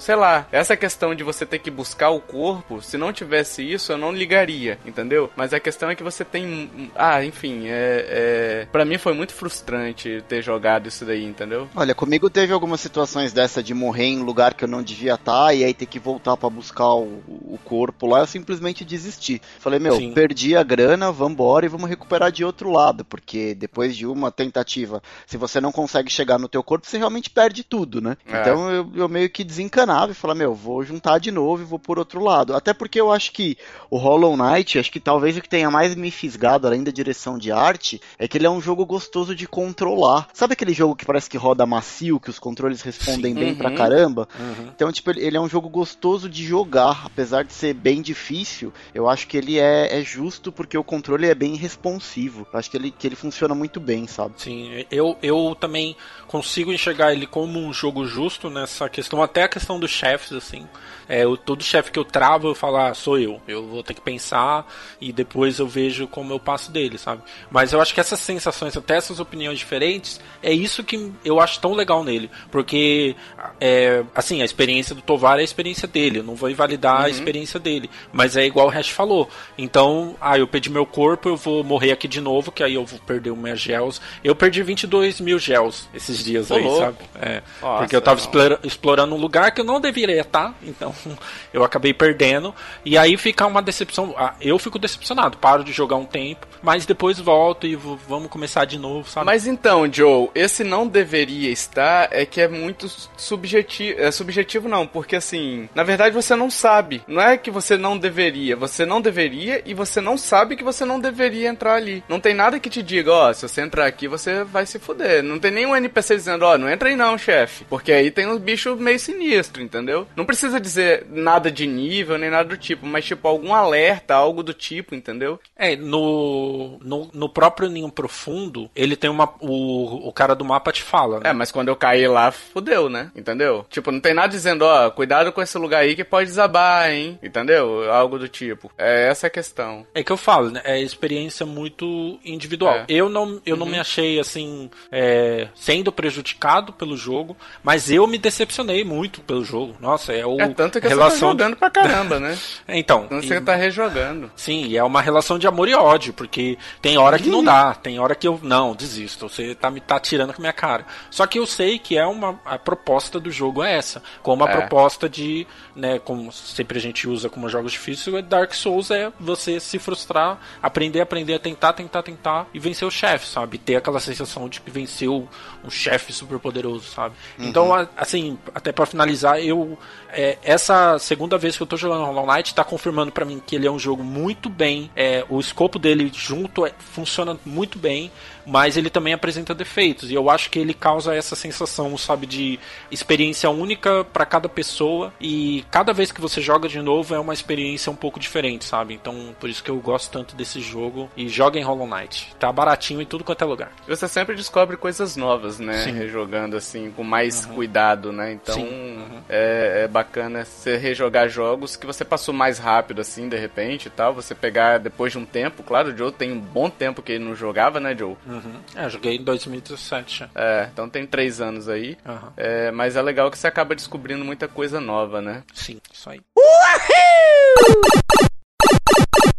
[0.00, 3.92] sei lá, essa questão de você ter que buscar o corpo, se não tivesse isso,
[3.92, 5.30] eu não ligaria, entendeu?
[5.36, 6.90] Mas a questão é que você tem.
[6.94, 8.06] Ah, enfim, é.
[8.08, 8.68] é...
[8.70, 11.68] Pra mim foi muito frustrante ter jogado isso daí, entendeu?
[11.74, 15.54] Olha, comigo teve algumas situações dessa de morrer em lugar que eu não devia estar
[15.54, 19.40] e aí ter que voltar pra buscar o, o corpo lá, eu simplesmente desisti.
[19.58, 20.12] Falei, meu, Sim.
[20.12, 25.02] perdi a grana, vambora e vamos recuperar de outro lado, porque depois de uma tentativa,
[25.26, 28.16] se você não consegue chegar no teu corpo, você realmente perde tudo, né?
[28.26, 28.40] É.
[28.40, 31.78] Então eu, eu meio que desencanava e falava, meu, vou juntar de novo e vou
[31.78, 32.54] por outro lado.
[32.56, 33.56] Até porque eu acho que
[33.90, 37.36] o Hollow Knight, acho que talvez o que tenha mais me fisgado, além da direção
[37.38, 40.28] de arte, é que ele é um jogo gostoso de controlar.
[40.32, 43.76] Sabe aquele jogo que parece que roda macio, que os controles respondem bem pra Uhum.
[43.76, 44.28] caramba?
[44.38, 44.70] Uhum.
[44.74, 48.72] Então, tipo, ele ele é um jogo gostoso de jogar, apesar de ser bem difícil.
[48.94, 52.46] Eu acho que ele é, é justo porque o controle é bem responsivo.
[52.52, 54.34] Eu acho que ele, que ele funciona muito bem, sabe?
[54.36, 59.48] Sim, eu, eu também consigo enxergar ele como um jogo justo nessa questão, até a
[59.48, 60.66] questão dos chefes, assim.
[61.08, 63.40] É, eu, todo chefe que eu travo, eu falo, ah, sou eu.
[63.48, 64.66] Eu vou ter que pensar
[65.00, 67.22] e depois eu vejo como eu passo dele, sabe?
[67.50, 71.60] Mas eu acho que essas sensações, até essas opiniões diferentes, é isso que eu acho
[71.60, 72.30] tão legal nele.
[72.50, 73.16] Porque,
[73.60, 76.18] é, assim, a experiência do Tovar é a experiência dele.
[76.18, 77.88] Eu não vou invalidar a experiência dele.
[78.12, 79.28] Mas é igual o Hash falou.
[79.56, 82.84] Então, ah, eu perdi meu corpo, eu vou morrer aqui de novo, que aí eu
[82.84, 84.00] vou perder meus gels.
[84.22, 86.78] Eu perdi 22 mil gels esses dias Ô, aí, louco.
[86.80, 86.96] sabe?
[87.20, 88.24] É, Nossa, porque eu tava não.
[88.26, 90.92] explora- explorando um lugar que eu não deveria estar, então
[91.54, 92.54] eu acabei perdendo.
[92.84, 94.14] E aí fica uma decepção.
[94.16, 98.64] ah, Eu fico decepcionado, paro de jogar um tempo, mas depois volto e vamos começar
[98.64, 99.26] de novo, sabe?
[99.26, 104.00] Mas então, Joe, esse não deveria estar é que é muito subjetivo.
[104.00, 107.02] É subjetivo não, porque assim, na verdade você não sabe.
[107.06, 110.84] Não é que você não deveria, você não deveria e você não sabe que você
[110.84, 112.02] não deveria entrar ali.
[112.08, 115.22] Não tem nada que te diga, ó, se você entrar aqui você vai se fuder.
[115.22, 117.64] Não tem nenhum NPC dizendo, ó, não entra aí não, chefe.
[117.64, 120.06] Porque aí tem uns bichos meio sinistros, entendeu?
[120.16, 124.42] Não precisa dizer nada de nível nem nada do tipo, mas tipo algum alerta, algo
[124.42, 125.40] do tipo, entendeu?
[125.56, 126.47] É, no,
[126.82, 129.32] no, no próprio Ninho Profundo, ele tem uma.
[129.40, 131.30] O, o cara do mapa te fala, né?
[131.30, 133.10] É, mas quando eu caí lá, fudeu, né?
[133.14, 133.66] Entendeu?
[133.70, 137.18] Tipo, não tem nada dizendo, ó, cuidado com esse lugar aí que pode desabar, hein?
[137.22, 137.90] Entendeu?
[137.92, 138.70] Algo do tipo.
[138.76, 139.86] É essa a questão.
[139.94, 140.60] É que eu falo, né?
[140.64, 142.74] É experiência muito individual.
[142.74, 142.84] É.
[142.88, 148.18] Eu não, eu não me achei assim é, sendo prejudicado pelo jogo, mas eu me
[148.18, 149.76] decepcionei muito pelo jogo.
[149.80, 152.36] Nossa, é o É tanto que você tá relação jogando pra caramba, né?
[152.68, 154.30] Então, Então e- você tá rejogando.
[154.36, 156.37] Sim, e é uma relação de amor e ódio, porque
[156.80, 159.98] tem hora que não dá, tem hora que eu não desisto, você tá me tá
[159.98, 160.86] tirando com a minha cara.
[161.10, 164.50] Só que eu sei que é uma a proposta do jogo é essa, como a
[164.50, 164.56] É.
[164.56, 169.58] proposta de, né, como sempre a gente usa como jogos difíceis, Dark Souls é você
[169.60, 173.58] se frustrar, aprender, aprender a tentar, tentar, tentar e vencer o chefe, sabe?
[173.58, 175.28] Ter aquela sensação de que venceu
[175.64, 177.14] um chefe super poderoso, sabe?
[177.38, 177.46] Uhum.
[177.46, 179.78] Então, assim, até para finalizar, eu
[180.10, 183.54] é, essa segunda vez que eu tô jogando Hollow Knight tá confirmando para mim que
[183.54, 188.10] ele é um jogo muito bem, é, o escopo dele junto é, funciona muito bem
[188.48, 190.10] mas ele também apresenta defeitos.
[190.10, 192.58] E eu acho que ele causa essa sensação, sabe, de
[192.90, 195.12] experiência única para cada pessoa.
[195.20, 198.94] E cada vez que você joga de novo é uma experiência um pouco diferente, sabe?
[198.94, 201.10] Então, por isso que eu gosto tanto desse jogo.
[201.16, 202.34] E joga em Hollow Knight.
[202.38, 203.72] Tá baratinho em tudo quanto é lugar.
[203.86, 205.84] Você sempre descobre coisas novas, né?
[205.84, 205.92] Sim.
[205.92, 207.54] Rejogando assim, com mais uhum.
[207.54, 208.32] cuidado, né?
[208.32, 209.20] Então, uhum.
[209.28, 213.90] é, é, bacana você rejogar jogos que você passou mais rápido, assim, de repente e
[213.90, 214.14] tal.
[214.14, 215.62] Você pegar depois de um tempo.
[215.62, 218.16] Claro, o Joe tem um bom tempo que ele não jogava, né, Joe?
[218.26, 218.37] Uhum.
[218.44, 218.60] Uhum.
[218.74, 220.30] É, joguei em 2017.
[220.34, 221.96] É, então tem três anos aí.
[222.06, 222.32] Uhum.
[222.36, 225.42] É, mas é legal que você acaba descobrindo muita coisa nova, né?
[225.52, 226.20] Sim, isso aí.
[226.36, 228.27] Uhul!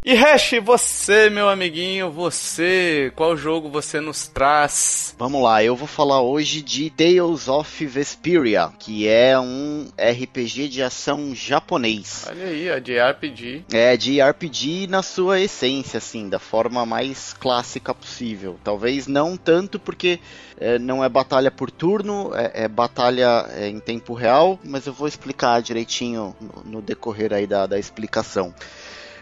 [0.02, 5.14] E Hash, você, meu amiguinho, você, qual jogo você nos traz?
[5.18, 10.82] Vamos lá, eu vou falar hoje de Tales of Vesperia, que é um RPG de
[10.82, 12.24] ação japonês.
[12.30, 13.64] Olha aí, é de RPG.
[13.70, 18.58] É, de RPG na sua essência, assim, da forma mais clássica possível.
[18.64, 20.18] Talvez não tanto porque
[20.58, 24.94] é, não é batalha por turno, é, é batalha é, em tempo real, mas eu
[24.94, 28.54] vou explicar direitinho no, no decorrer aí da, da explicação.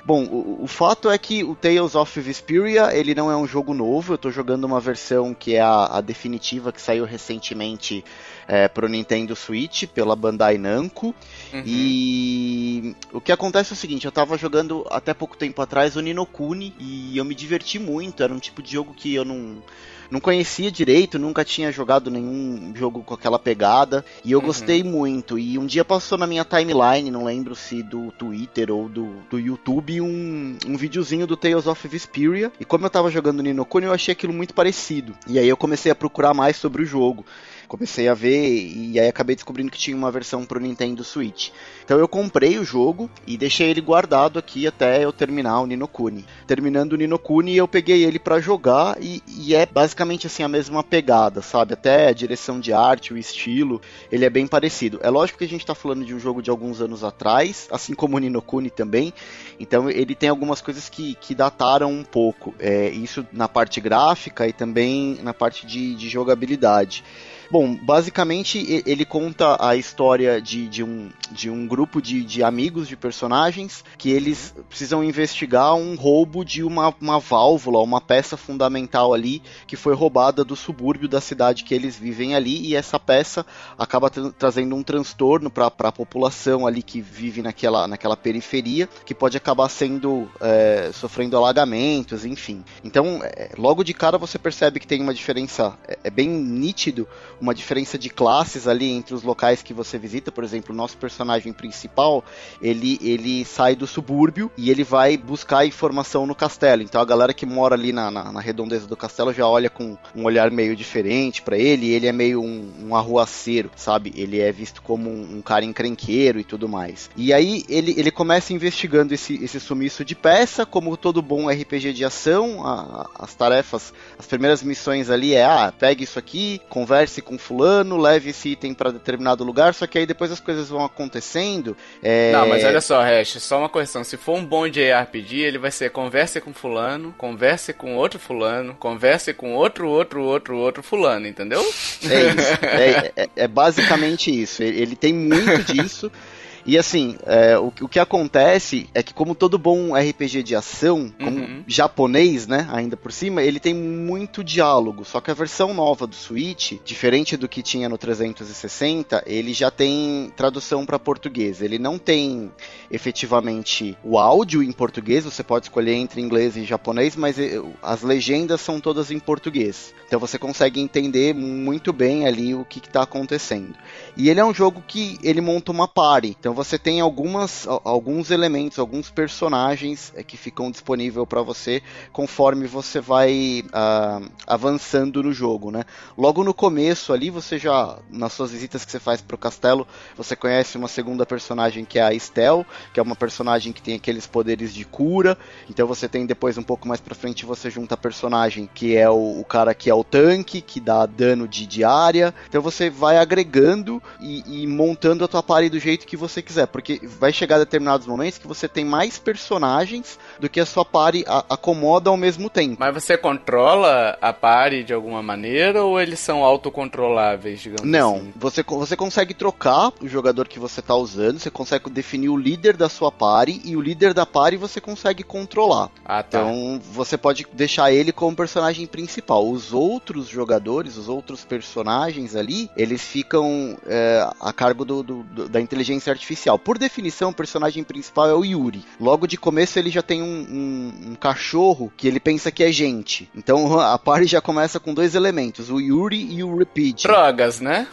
[0.09, 3.75] Bom, o, o, fato é que o Tales of Vesperia, ele não é um jogo
[3.75, 8.03] novo, eu estou jogando uma versão que é a, a definitiva, que saiu recentemente
[8.47, 11.15] é, pro Nintendo Switch, pela Bandai Namco,
[11.53, 11.63] uhum.
[11.63, 16.01] e o que acontece é o seguinte, eu estava jogando até pouco tempo atrás o
[16.01, 19.63] Ninokuni, e eu me diverti muito, era um tipo de jogo que eu não
[20.11, 24.05] não conhecia direito, nunca tinha jogado nenhum jogo com aquela pegada.
[24.25, 24.47] E eu uhum.
[24.47, 25.39] gostei muito.
[25.39, 29.39] E um dia passou na minha timeline, não lembro se do Twitter ou do, do
[29.39, 32.53] YouTube, um, um videozinho do Tales of Vesperia.
[32.59, 35.15] E como eu tava jogando Nino Kuni, eu achei aquilo muito parecido.
[35.27, 37.25] E aí eu comecei a procurar mais sobre o jogo
[37.69, 41.51] comecei a ver e aí acabei descobrindo que tinha uma versão pro Nintendo Switch.
[41.85, 46.25] Então eu comprei o jogo e deixei ele guardado aqui até eu terminar o Ninokuni.
[46.47, 50.83] Terminando o Ninokuni, eu peguei ele para jogar e, e, é basicamente assim a mesma
[50.83, 51.75] pegada, sabe?
[51.75, 54.99] Até a direção de arte, o estilo, ele é bem parecido.
[55.03, 57.95] É lógico que a gente tá falando de um jogo de alguns anos atrás, assim
[57.95, 59.13] como o Ninokuni também.
[59.61, 62.55] Então ele tem algumas coisas que, que dataram um pouco.
[62.59, 67.05] É, isso na parte gráfica e também na parte de, de jogabilidade.
[67.51, 72.87] Bom, basicamente ele conta a história de, de, um, de um grupo de, de amigos
[72.87, 79.15] de personagens que eles precisam investigar um roubo de uma, uma válvula, uma peça fundamental
[79.15, 83.47] ali que foi roubada do subúrbio da cidade que eles vivem ali e essa peça
[83.79, 89.15] acaba tra trazendo um transtorno para a população ali que vive naquela, naquela periferia que
[89.15, 92.63] pode acabar sendo é, sofrendo alagamentos, enfim.
[92.85, 97.09] Então, é, logo de cara você percebe que tem uma diferença é, é bem nítido
[97.41, 100.33] uma diferença de classes ali entre os locais que você visita.
[100.33, 102.25] Por exemplo, o nosso personagem principal,
[102.61, 106.83] ele, ele sai do subúrbio e ele vai buscar informação no castelo.
[106.83, 109.97] Então a galera que mora ali na, na, na redondeza do castelo já olha com
[110.15, 111.91] um olhar meio diferente para ele.
[111.91, 114.13] ele é meio um, um arruaceiro, sabe?
[114.17, 117.11] Ele é visto como um, um, cara encrenqueiro e tudo mais.
[117.17, 121.93] E aí ele, ele começa investigando esse, esse sumiço de peça, como todo bom RPG
[121.93, 122.67] de ação.
[122.67, 127.99] A, as tarefas, as primeiras missões ali é: ah, pegue isso aqui, converse com fulano,
[127.99, 131.77] leve esse item para determinado lugar, só que aí depois as coisas vão acontecendo.
[132.03, 132.33] É...
[132.33, 134.03] Não, mas olha só, Hash, só uma correção.
[134.03, 138.75] Se for um bom JRPG, ele vai ser converse com fulano, converse com outro fulano,
[138.75, 141.61] converse com outro, outro, outro, outro fulano, entendeu?
[141.61, 142.59] É isso.
[142.65, 144.63] é, é, é basicamente isso.
[144.63, 146.11] Ele tem muito disso.
[146.69, 151.11] E assim, é, o, o, que acontece é que, como todo bom RPG de ação,
[151.19, 151.65] como uhum.
[151.67, 155.03] japonês, né, ainda por cima, ele tem muito diálogo.
[155.03, 159.71] Só que a versão nova do Switch, diferente do que tinha no 360, ele já
[159.71, 161.63] tem tradução para português.
[161.63, 162.53] Ele não tem
[162.91, 168.03] efetivamente o áudio em português, você pode escolher entre inglês e japonês, mas eh, as
[168.03, 169.95] legendas são todas em português.
[170.07, 173.75] Então você consegue entender muito bem ali o que está acontecendo.
[174.19, 176.37] E ele é um jogo que ele monta uma party.
[176.39, 181.81] Então você tem algumas, alguns elementos, alguns personagens é, que ficam disponíveis para você
[182.13, 185.85] conforme você vai uh, avançando no jogo, né?
[186.17, 190.35] Logo no começo ali, você já, nas suas visitas que você faz pro castelo, você
[190.35, 194.27] conhece uma segunda personagem que é a Estel, que é uma personagem que tem aqueles
[194.27, 195.39] poderes de cura.
[195.71, 199.09] Então você tem depois um pouco mais pra frente, você junta a personagem que é
[199.09, 202.35] o, o cara que é o tanque, que dá dano de, área.
[202.49, 206.67] Então você vai agregando e, e montando a tua party do jeito que você quiser,
[206.67, 211.25] porque vai chegar determinados momentos que você tem mais personagens do que a sua party
[211.49, 212.77] acomoda ao mesmo tempo.
[212.79, 218.33] Mas você controla a party de alguma maneira ou eles são autocontroláveis, digamos Não, assim?
[218.35, 222.77] você, você consegue trocar o jogador que você está usando, você consegue definir o líder
[222.77, 225.91] da sua party e o líder da party você consegue controlar.
[226.05, 226.41] Ah, tá.
[226.41, 229.49] Então você pode deixar ele como personagem principal.
[229.49, 235.49] Os outros jogadores, os outros personagens ali, eles ficam é, a cargo do, do, do,
[235.49, 236.38] da inteligência artificial.
[236.59, 238.85] Por definição, o personagem principal é o Yuri.
[239.01, 242.71] Logo de começo ele já tem um, um, um cachorro que ele pensa que é
[242.71, 243.29] gente.
[243.35, 247.03] Então a party já começa com dois elementos, o Yuri e o Repeat.
[247.03, 247.87] Drogas, né?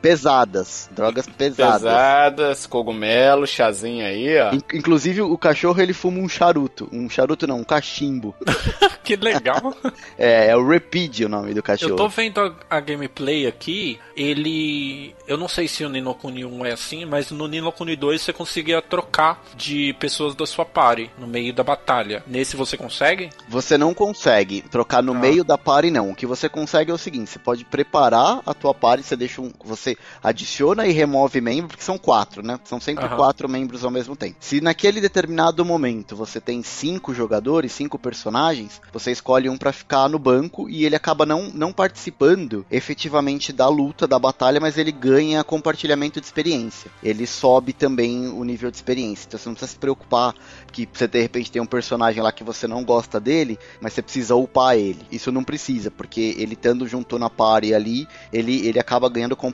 [0.00, 0.88] Pesadas.
[0.92, 1.82] Drogas pesadas.
[1.82, 4.52] Pesadas, cogumelo, chazinho aí, ó.
[4.54, 6.88] In inclusive o cachorro ele fuma um charuto.
[6.92, 8.34] Um charuto não, um cachimbo.
[9.04, 9.74] que legal.
[10.18, 11.92] é, é o Repeat o nome do cachorro.
[11.92, 15.14] Eu tô vendo a, a, gameplay aqui, ele.
[15.26, 18.20] Eu não sei se o Nino Kuni 1 é assim, mas no Nino Kuni 2
[18.20, 22.22] você conseguia trocar de pessoas da sua party no meio da batalha.
[22.26, 23.30] Nesse você consegue?
[23.48, 25.18] Você não consegue trocar no ah.
[25.18, 26.10] meio da party, não.
[26.10, 29.40] O que você consegue é o seguinte: você pode preparar a tua party, você deixa
[29.40, 29.50] um.
[29.64, 32.58] Você adiciona e remove membros, porque são quatro, né?
[32.64, 33.16] São sempre uhum.
[33.16, 34.36] quatro membros ao mesmo tempo.
[34.40, 40.08] Se naquele determinado momento você tem cinco jogadores, cinco personagens, você escolhe um para ficar
[40.08, 44.92] no banco e ele acaba não, não participando efetivamente da luta, da batalha, mas ele
[44.92, 46.90] ganha compartilhamento de experiência.
[47.02, 49.26] Ele sobe também o nível de experiência.
[49.26, 50.34] Então você não precisa se preocupar
[50.72, 54.02] que você de repente tem um personagem lá que você não gosta dele, mas você
[54.02, 55.00] precisa upar ele.
[55.10, 59.49] Isso não precisa, porque ele estando junto na party ali, ele, ele acaba ganhando compartilhamento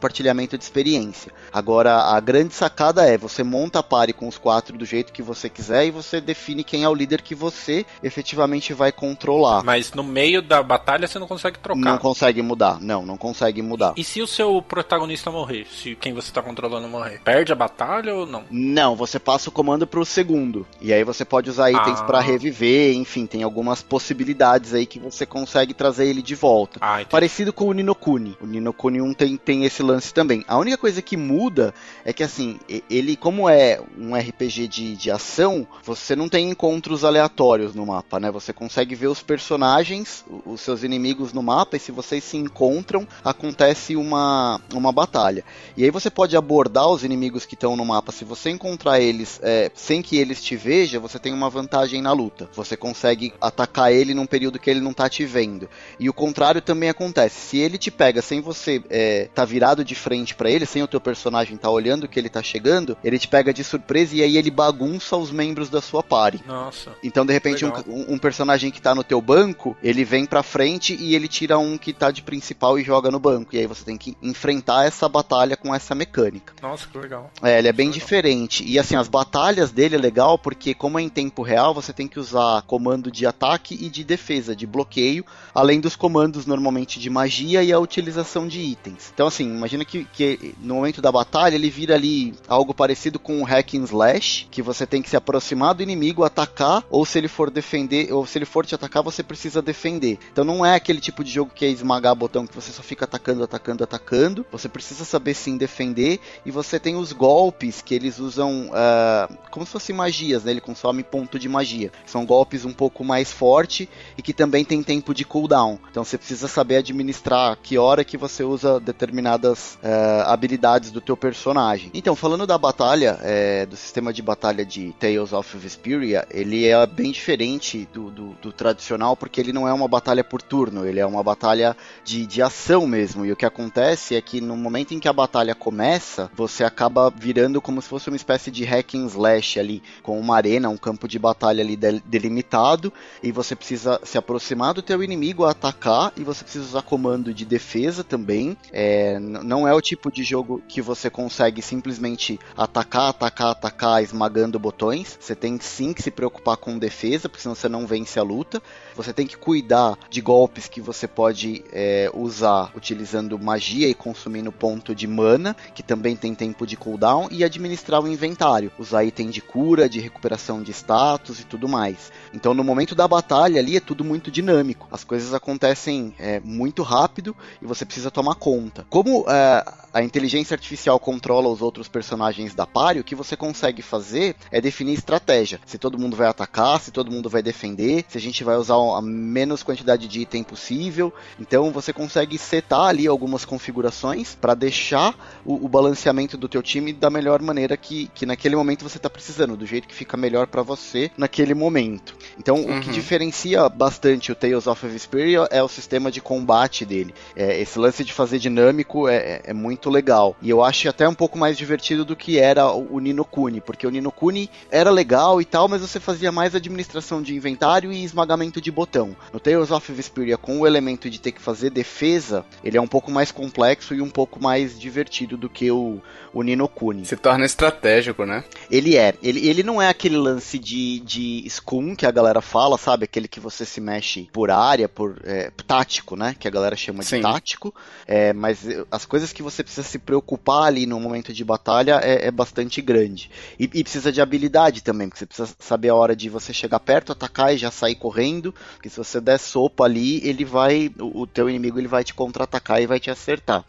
[0.56, 1.32] de experiência.
[1.52, 5.22] Agora, a grande sacada é, você monta a party com os quatro do jeito que
[5.22, 9.62] você quiser e você define quem é o líder que você efetivamente vai controlar.
[9.64, 11.80] Mas no meio da batalha você não consegue trocar.
[11.80, 13.94] Não consegue mudar, não, não consegue mudar.
[13.96, 15.66] E, se o seu protagonista morrer?
[15.66, 17.20] Se quem você está controlando morrer?
[17.24, 18.44] Perde a batalha ou não?
[18.50, 20.66] Não, você passa o comando pro segundo.
[20.80, 22.04] E aí você pode usar itens ah.
[22.04, 26.78] para reviver, enfim, tem algumas possibilidades aí que você consegue trazer ele de volta.
[26.80, 28.37] Ah, Parecido com o Ninokuni.
[28.40, 30.44] O Ninokuni 1 tem, tem esse lance também.
[30.46, 31.72] A única coisa que muda
[32.05, 32.59] é que assim,
[32.90, 38.20] ele como é um RPG de, de ação, você não tem encontros aleatórios no mapa,
[38.20, 38.31] né?
[38.31, 43.07] Você consegue ver os personagens, os seus inimigos no mapa e se vocês se encontram,
[43.25, 45.44] acontece uma, uma batalha.
[45.77, 48.12] E aí você pode abordar os inimigos que estão no mapa.
[48.12, 52.12] Se você encontrar eles é, sem que eles te vejam, você tem uma vantagem na
[52.12, 52.49] luta.
[52.55, 55.68] Você consegue atacar ele num período que ele não tá te vendo.
[55.99, 57.40] E o contrário também acontece.
[57.49, 60.89] Se ele te pega sem você é, tá virado de frente para ele, sem o
[60.89, 64.37] teu personagem tá olhando que ele tá chegando, ele te pega de surpresa e aí
[64.37, 66.43] ele bagunça os membros da sua party.
[66.47, 66.93] Nossa.
[67.03, 70.97] Então, de repente, um, um, personagem que tá no teu banco, ele vem pra frente
[70.99, 73.55] e ele tira um que tá de principal e joga no banco.
[73.55, 76.55] E aí você tem que enfrentar essa batalha com essa mecânica.
[76.62, 77.31] Nossa, que legal.
[77.43, 78.65] É, ele é bem diferente.
[78.65, 82.09] E assim, as batalhas dele é legal porque, como é em tempo real, você tem
[82.09, 87.11] que usar comando de ataque e de defesa, de bloqueio, além dos comandos normalmente de
[87.11, 89.11] magia e a utilização de itens.
[89.12, 93.38] Então, assim, imagina que, que no momento da batalha ele vira ali algo parecido com
[93.40, 97.18] um hack and slash, que você tem que se aproximar do inimigo, atacar, ou se
[97.18, 100.18] ele for defender, ou se ele for te atacar, você precisa defender.
[100.33, 103.05] Então não é aquele tipo de jogo que é esmagar botão que você só fica
[103.05, 104.46] atacando, atacando, atacando.
[104.52, 106.20] Você precisa saber sim defender.
[106.44, 110.52] E você tem os golpes que eles usam uh, como se fossem magias, né?
[110.52, 111.90] Ele consome ponto de magia.
[112.07, 115.79] São golpes um pouco mais forte e que também tem tempo de cooldown.
[115.90, 121.16] Então você precisa saber administrar que hora que você usa determinadas uh, habilidades do teu
[121.16, 121.90] personagem.
[121.95, 126.87] Então, falando da batalha, é, do sistema de batalha de Tales of Vesperia, ele é
[126.87, 131.01] bem diferente do, do, do, tradicional, porque ele não é uma batalha por turno, ele
[131.01, 133.25] é uma batalha de, de ação mesmo.
[133.25, 137.11] E o que acontece é que no momento em que a batalha começa, você acaba
[137.11, 140.77] virando como se fosse uma espécie de hack and slash ali, com uma arena, um
[140.77, 142.92] campo de batalha ali delimitado,
[143.23, 147.45] e você precisa se aproximar do teu inimigo, atacar, e você precisa usar comando de
[147.45, 148.57] defesa também.
[148.73, 154.59] É, não é o tipo de jogo que você consegue simplesmente atacar, atacar, atacar, esmagando
[154.59, 155.16] botões.
[155.20, 158.61] Você tem sim que se preocupar com defesa, porque senão você não vence a luta.
[158.94, 164.50] Você tem que cuidar de golpes que você pode é, usar utilizando magia e consumindo
[164.50, 169.30] ponto de mana, que também tem tempo de cooldown, e administrar o inventário, usar item
[169.30, 172.11] de cura, de recuperação de status e tudo mais.
[172.35, 176.82] Então no momento da batalha ali é tudo muito dinâmico, as coisas acontecem é, muito
[176.82, 178.87] rápido e você precisa tomar conta.
[178.90, 183.35] Como é, a, a inteligência artificial controla os outros personagens da party, o que você
[183.35, 185.59] consegue fazer é definir estratégia.
[185.64, 188.74] Se todo mundo vai atacar, se todo mundo vai defender, se a gente vai usar
[188.74, 191.11] a menos quantidade de item possível.
[191.41, 195.14] Então você consegue setar ali algumas configurações para deixar
[195.47, 199.09] o, o, balanceamento do teu time da melhor maneira que, que naquele momento você está
[199.09, 202.14] precisando, do jeito que fica melhor para você naquele momento.
[202.39, 202.76] Então uhum.
[202.76, 202.93] o que uhum.
[202.93, 207.14] diferencia bastante o Tales of Vesperia é o sistema de combate dele.
[207.34, 210.37] É, esse lance de fazer dinâmico é, é, é muito muito legal.
[210.41, 213.87] E eu acho até um pouco mais divertido do que era o Nino Kuni, porque
[213.87, 218.05] o Nino Kuni era legal e tal, mas você fazia mais administração de inventário e
[218.05, 219.17] esmagamento de botão.
[219.33, 222.87] No Tales of Vesperia, com o elemento de ter que fazer defesa, ele é um
[222.87, 226.01] pouco mais complexo e um pouco mais divertido do que o,
[226.33, 227.05] o Nino Kuni.
[227.05, 228.45] Se torna estratégico, né?
[228.71, 229.14] Ele é.
[229.23, 233.05] Ele, ele não é aquele lance de, de Scum que a galera fala, sabe?
[233.05, 236.35] Aquele que você se mexe por área, por é, tático, né?
[236.39, 237.23] Que a galera chama de Sim.
[237.23, 237.75] tático.
[238.07, 242.26] É, mas as coisas que você precisa se preocupar ali no momento de batalha é,
[242.26, 243.30] é bastante grande.
[243.59, 246.80] E, e, precisa de habilidade também, porque você precisa saber a hora de você chegar
[246.80, 251.22] perto, atacar e já sair correndo, porque se você der sopa ali, ele vai, o,
[251.22, 253.64] o teu inimigo ele vai te contra-atacar e vai te acertar.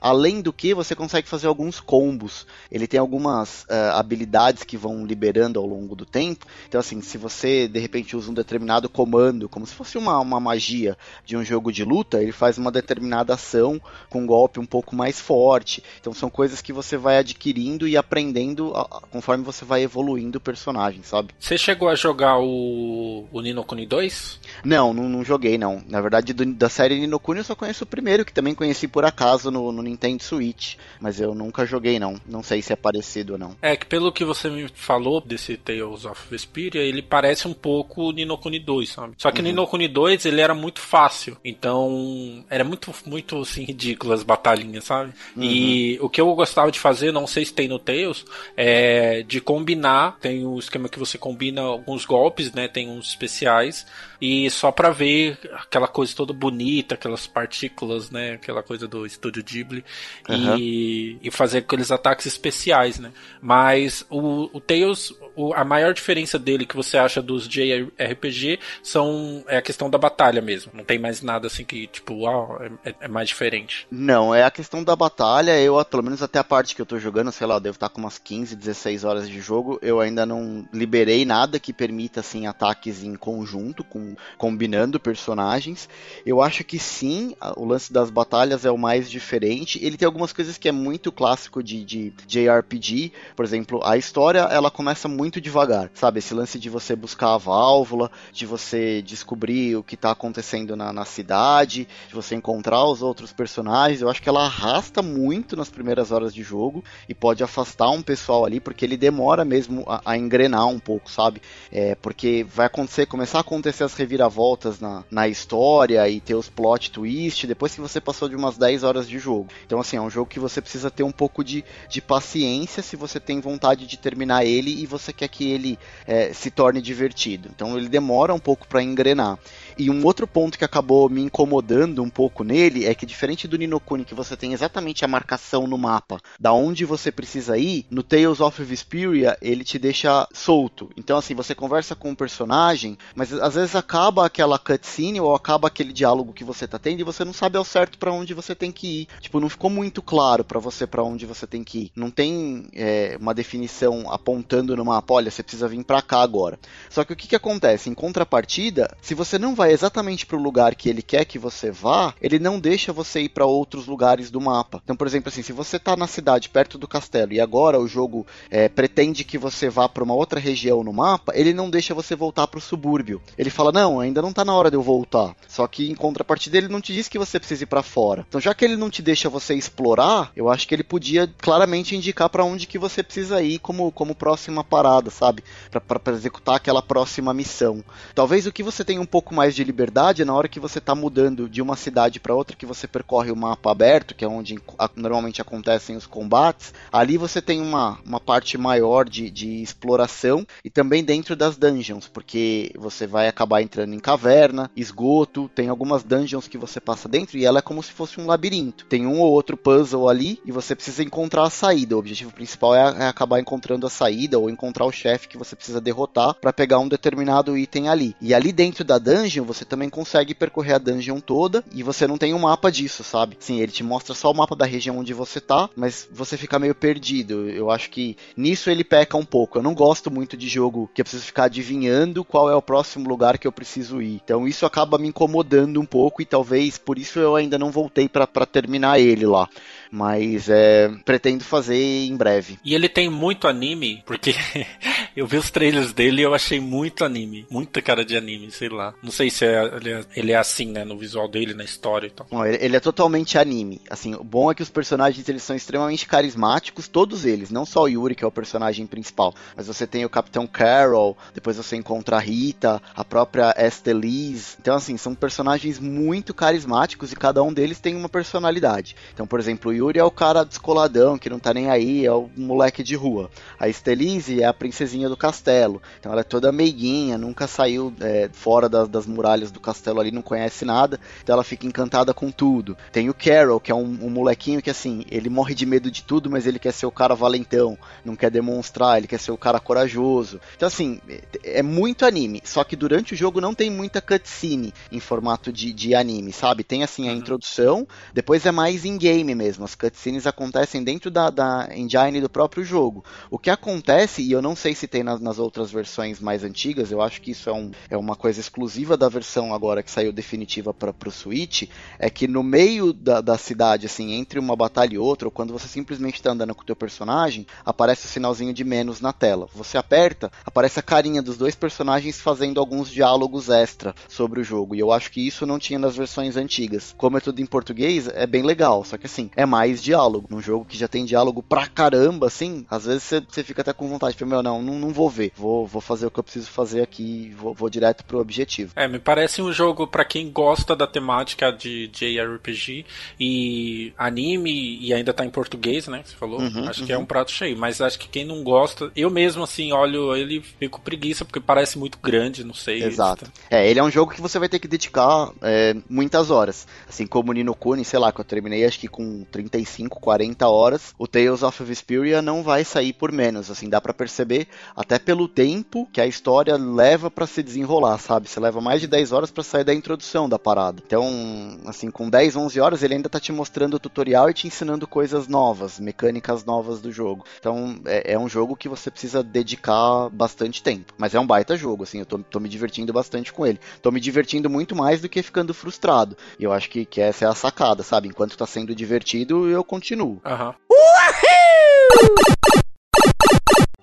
[0.00, 2.46] Além do que, você consegue fazer alguns combos.
[2.70, 6.46] Ele tem algumas uh, habilidades que vão liberando ao longo do tempo.
[6.68, 10.40] Então, assim, se você de repente usa um determinado comando, como se fosse uma, uma
[10.40, 14.66] magia de um jogo de luta, ele faz uma determinada ação com um golpe um
[14.66, 15.82] pouco mais forte.
[16.00, 18.72] Então, são coisas que você vai adquirindo e aprendendo
[19.10, 21.34] conforme você vai evoluindo o personagem, sabe?
[21.38, 24.40] Você chegou a jogar o, o Nino Kuni 2?
[24.64, 25.82] Não, não, não joguei, não.
[25.88, 28.88] Na verdade, do, da série Nino Kuni eu só conheço o primeiro, que também conheci
[28.88, 32.20] por acaso no, no Nintendo Switch, mas eu nunca joguei não.
[32.26, 33.56] Não sei se é parecido ou não.
[33.60, 38.08] É que pelo que você me falou desse Tales of Vesperia, ele parece um pouco
[38.08, 39.14] o Nino Kuni 2, sabe?
[39.18, 39.46] Só que uhum.
[39.46, 41.36] o Nino Kuni 2, ele era muito fácil.
[41.44, 45.12] Então, era muito muito assim ridículo as batalhinhas, sabe?
[45.36, 45.42] Uhum.
[45.42, 48.24] E o que eu gostava de fazer, não sei se tem no Tales,
[48.56, 52.68] é de combinar, tem o esquema que você combina alguns golpes, né?
[52.68, 53.86] Tem uns especiais
[54.20, 58.32] e só para ver aquela coisa toda bonita, aquelas partículas, né?
[58.32, 59.79] Aquela coisa do estúdio Ghibli
[60.28, 60.56] uhum.
[60.56, 63.12] e, e fazer aqueles ataques especiais, né?
[63.40, 69.44] Mas o, o Tails, o, a maior diferença dele que você acha dos JRPG são
[69.48, 70.72] é a questão da batalha mesmo.
[70.74, 73.86] Não tem mais nada assim que tipo, uau, é, é mais diferente.
[73.90, 75.58] Não, é a questão da batalha.
[75.60, 77.88] Eu, pelo menos até a parte que eu tô jogando, sei lá, eu devo estar
[77.88, 79.78] com umas 15, 16 horas de jogo.
[79.82, 85.88] Eu ainda não liberei nada que permita assim ataques em conjunto com combinando personagens.
[86.24, 89.69] Eu acho que sim, o lance das batalhas é o mais diferente.
[89.80, 94.40] Ele tem algumas coisas que é muito clássico de, de JRPG, por exemplo, a história
[94.40, 96.18] ela começa muito devagar, sabe?
[96.18, 100.92] Esse lance de você buscar a válvula, de você descobrir o que está acontecendo na,
[100.92, 104.00] na cidade, de você encontrar os outros personagens.
[104.00, 108.02] Eu acho que ela arrasta muito nas primeiras horas de jogo e pode afastar um
[108.02, 111.40] pessoal ali, porque ele demora mesmo a, a engrenar um pouco, sabe?
[111.70, 116.48] É, porque vai acontecer, começar a acontecer as reviravoltas na, na história e ter os
[116.48, 119.48] plot twist depois que você passou de umas 10 horas de jogo.
[119.64, 122.96] Então, assim, é um jogo que você precisa ter um pouco de, de paciência se
[122.96, 127.48] você tem vontade de terminar ele e você quer que ele é, se torne divertido.
[127.54, 129.38] Então, ele demora um pouco para engrenar.
[129.80, 133.56] E um outro ponto que acabou me incomodando um pouco nele é que, diferente do
[133.56, 138.02] Ninokuni, que você tem exatamente a marcação no mapa da onde você precisa ir, no
[138.02, 140.90] Tales of Vesperia ele te deixa solto.
[140.98, 145.68] Então, assim, você conversa com um personagem, mas às vezes acaba aquela cutscene ou acaba
[145.68, 148.54] aquele diálogo que você tá tendo e você não sabe ao certo para onde você
[148.54, 149.08] tem que ir.
[149.18, 151.92] Tipo, não ficou muito claro para você para onde você tem que ir.
[151.96, 156.58] Não tem é, uma definição apontando no mapa, olha, você precisa vir para cá agora.
[156.90, 157.88] Só que o que, que acontece?
[157.88, 161.70] Em contrapartida, se você não vai exatamente para o lugar que ele quer que você
[161.70, 164.80] vá, ele não deixa você ir para outros lugares do mapa.
[164.84, 167.88] Então, por exemplo, assim, se você está na cidade perto do castelo e agora o
[167.88, 171.94] jogo é, pretende que você vá para uma outra região no mapa, ele não deixa
[171.94, 173.20] você voltar para o subúrbio.
[173.36, 175.34] Ele fala: não, ainda não está na hora de eu voltar.
[175.48, 178.24] Só que em contrapartida ele não te diz que você precisa ir para fora.
[178.28, 181.96] Então, já que ele não te deixa você explorar, eu acho que ele podia claramente
[181.96, 185.42] indicar para onde que você precisa ir como, como próxima parada, sabe?
[185.70, 187.84] Para executar aquela próxima missão.
[188.14, 190.78] Talvez o que você tenha um pouco mais de liberdade é na hora que você
[190.78, 194.28] está mudando de uma cidade para outra, que você percorre o mapa aberto, que é
[194.28, 194.58] onde
[194.96, 196.72] normalmente acontecem os combates.
[196.92, 202.08] Ali você tem uma, uma parte maior de, de exploração e também dentro das dungeons,
[202.08, 207.38] porque você vai acabar entrando em caverna, esgoto, tem algumas dungeons que você passa dentro
[207.38, 208.86] e ela é como se fosse um labirinto.
[208.86, 211.96] Tem um ou outro puzzle ali e você precisa encontrar a saída.
[211.96, 215.54] O objetivo principal é, é acabar encontrando a saída ou encontrar o chefe que você
[215.54, 218.14] precisa derrotar para pegar um determinado item ali.
[218.20, 222.06] E ali dentro da dungeon dungeon, você também consegue percorrer a dungeon toda e você
[222.06, 223.36] não tem um mapa disso, sabe?
[223.40, 226.58] Sim, ele te mostra só o mapa da região onde você tá, mas você fica
[226.58, 227.48] meio perdido.
[227.48, 229.58] Eu acho que nisso ele peca um pouco.
[229.58, 233.08] Eu não gosto muito de jogo que eu preciso ficar adivinhando qual é o próximo
[233.08, 234.20] lugar que eu preciso ir.
[234.24, 238.08] Então isso acaba me incomodando um pouco e talvez por isso eu ainda não voltei
[238.08, 239.48] para terminar ele lá.
[239.90, 242.58] Mas é, pretendo fazer em breve.
[242.64, 244.34] E ele tem muito anime, porque
[245.16, 247.46] eu vi os trailers dele e eu achei muito anime.
[247.50, 248.94] Muita cara de anime, sei lá.
[249.02, 250.84] Não sei se é, ele, é, ele é assim, né?
[250.84, 252.26] No visual dele, na história e tal.
[252.30, 253.80] Não, ele, ele, é totalmente anime.
[253.90, 257.50] Assim, o bom é que os personagens eles são extremamente carismáticos, todos eles.
[257.50, 259.34] Não só o Yuri, que é o personagem principal.
[259.56, 264.56] Mas você tem o Capitão Carol, depois você encontra a Rita, a própria Estelise.
[264.60, 268.94] Então, assim, são personagens muito carismáticos e cada um deles tem uma personalidade.
[269.12, 272.12] Então, por exemplo, o Yuri é o cara descoladão, que não tá nem aí, é
[272.12, 273.30] o moleque de rua.
[273.58, 275.80] A Estelise é a princesinha do castelo.
[275.98, 280.10] Então ela é toda meiguinha, nunca saiu é, fora das, das, muralhas do castelo ali,
[280.10, 281.00] não conhece nada.
[281.22, 282.76] Então ela fica encantada com tudo.
[282.92, 286.02] Tem o Carol, que é um, um molequinho que assim, ele morre de medo de
[286.02, 289.38] tudo, mas ele quer ser o cara valentão, não quer demonstrar, ele quer ser o
[289.38, 290.40] cara corajoso.
[290.56, 292.42] Então assim, é, é muito anime.
[292.44, 296.64] Só que durante o jogo não tem muita cutscene em formato de, de anime, sabe?
[296.64, 297.18] Tem assim a uhum.
[297.18, 302.64] introdução, depois é mais in-game mesmo as cutscenes acontecem dentro da, da engine do próprio
[302.64, 303.04] jogo.
[303.30, 306.90] O que acontece, e eu não sei se tem nas, nas outras versões mais antigas,
[306.90, 310.12] eu acho que isso é, um, é uma coisa exclusiva da versão agora que saiu
[310.12, 311.68] definitiva para o Switch,
[311.98, 315.52] é que no meio da, da cidade, assim, entre uma batalha e outra, ou quando
[315.52, 319.48] você simplesmente está andando com o teu personagem, aparece o sinalzinho de menos na tela.
[319.54, 324.74] Você aperta, aparece a carinha dos dois personagens fazendo alguns diálogos extra sobre o jogo.
[324.74, 326.94] E eu acho que isso não tinha nas versões antigas.
[326.96, 328.84] Como é tudo em português, é bem legal.
[328.84, 330.26] Só que assim, é mais mais diálogo.
[330.30, 333.88] Num jogo que já tem diálogo pra caramba, assim, às vezes você fica até com
[333.88, 335.32] vontade de meu, não, não, não vou ver.
[335.36, 338.72] Vou, vou fazer o que eu preciso fazer aqui, vou, vou direto pro objetivo.
[338.74, 342.86] É, me parece um jogo para quem gosta da temática de JRPG
[343.18, 346.02] e anime e ainda tá em português, né?
[346.04, 346.40] Você falou.
[346.40, 346.86] Uhum, acho uhum.
[346.86, 347.02] que é uhum.
[347.02, 347.56] um prato cheio.
[347.58, 351.78] Mas acho que quem não gosta, eu mesmo assim, olho ele fico preguiça porque parece
[351.78, 352.82] muito grande, não sei.
[352.82, 353.30] Exato.
[353.50, 356.66] É, ele é um jogo que você vai ter que dedicar é, muitas horas.
[356.88, 360.00] Assim como o Nino Kuni, sei lá, que eu terminei acho que com 30 35,
[360.00, 364.46] 40 horas, o Tales of Vesperia não vai sair por menos, assim, dá para perceber
[364.74, 368.28] até pelo tempo que a história leva para se desenrolar, sabe?
[368.28, 370.82] Você leva mais de 10 horas para sair da introdução da parada.
[370.86, 374.46] Então, assim, com 10, 11 horas ele ainda tá te mostrando o tutorial e te
[374.46, 377.24] ensinando coisas novas, mecânicas novas do jogo.
[377.38, 380.94] Então, é, é um jogo que você precisa dedicar bastante tempo.
[380.96, 383.58] Mas é um baita jogo, assim, eu tô, tô me divertindo bastante com ele.
[383.82, 386.16] Tô me divertindo muito mais do que ficando frustrado.
[386.38, 388.08] E eu acho que, que essa é a sacada, sabe?
[388.08, 390.20] Enquanto tá sendo divertido, eu continuo.
[390.24, 390.54] Aham.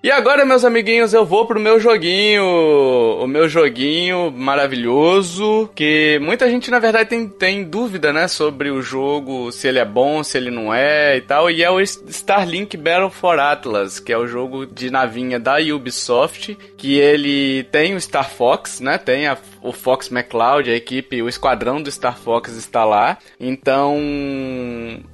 [0.00, 2.44] E agora, meus amiguinhos, eu vou pro meu joguinho.
[3.20, 5.68] O meu joguinho maravilhoso.
[5.74, 8.28] Que muita gente, na verdade, tem, tem dúvida, né?
[8.28, 11.50] Sobre o jogo, se ele é bom, se ele não é e tal.
[11.50, 16.56] E é o Starlink Battle for Atlas, que é o jogo de navinha da Ubisoft.
[16.76, 18.98] Que ele tem o Star Fox, né?
[18.98, 23.18] Tem a, o Fox McCloud, a equipe, o esquadrão do Star Fox está lá.
[23.38, 23.96] Então,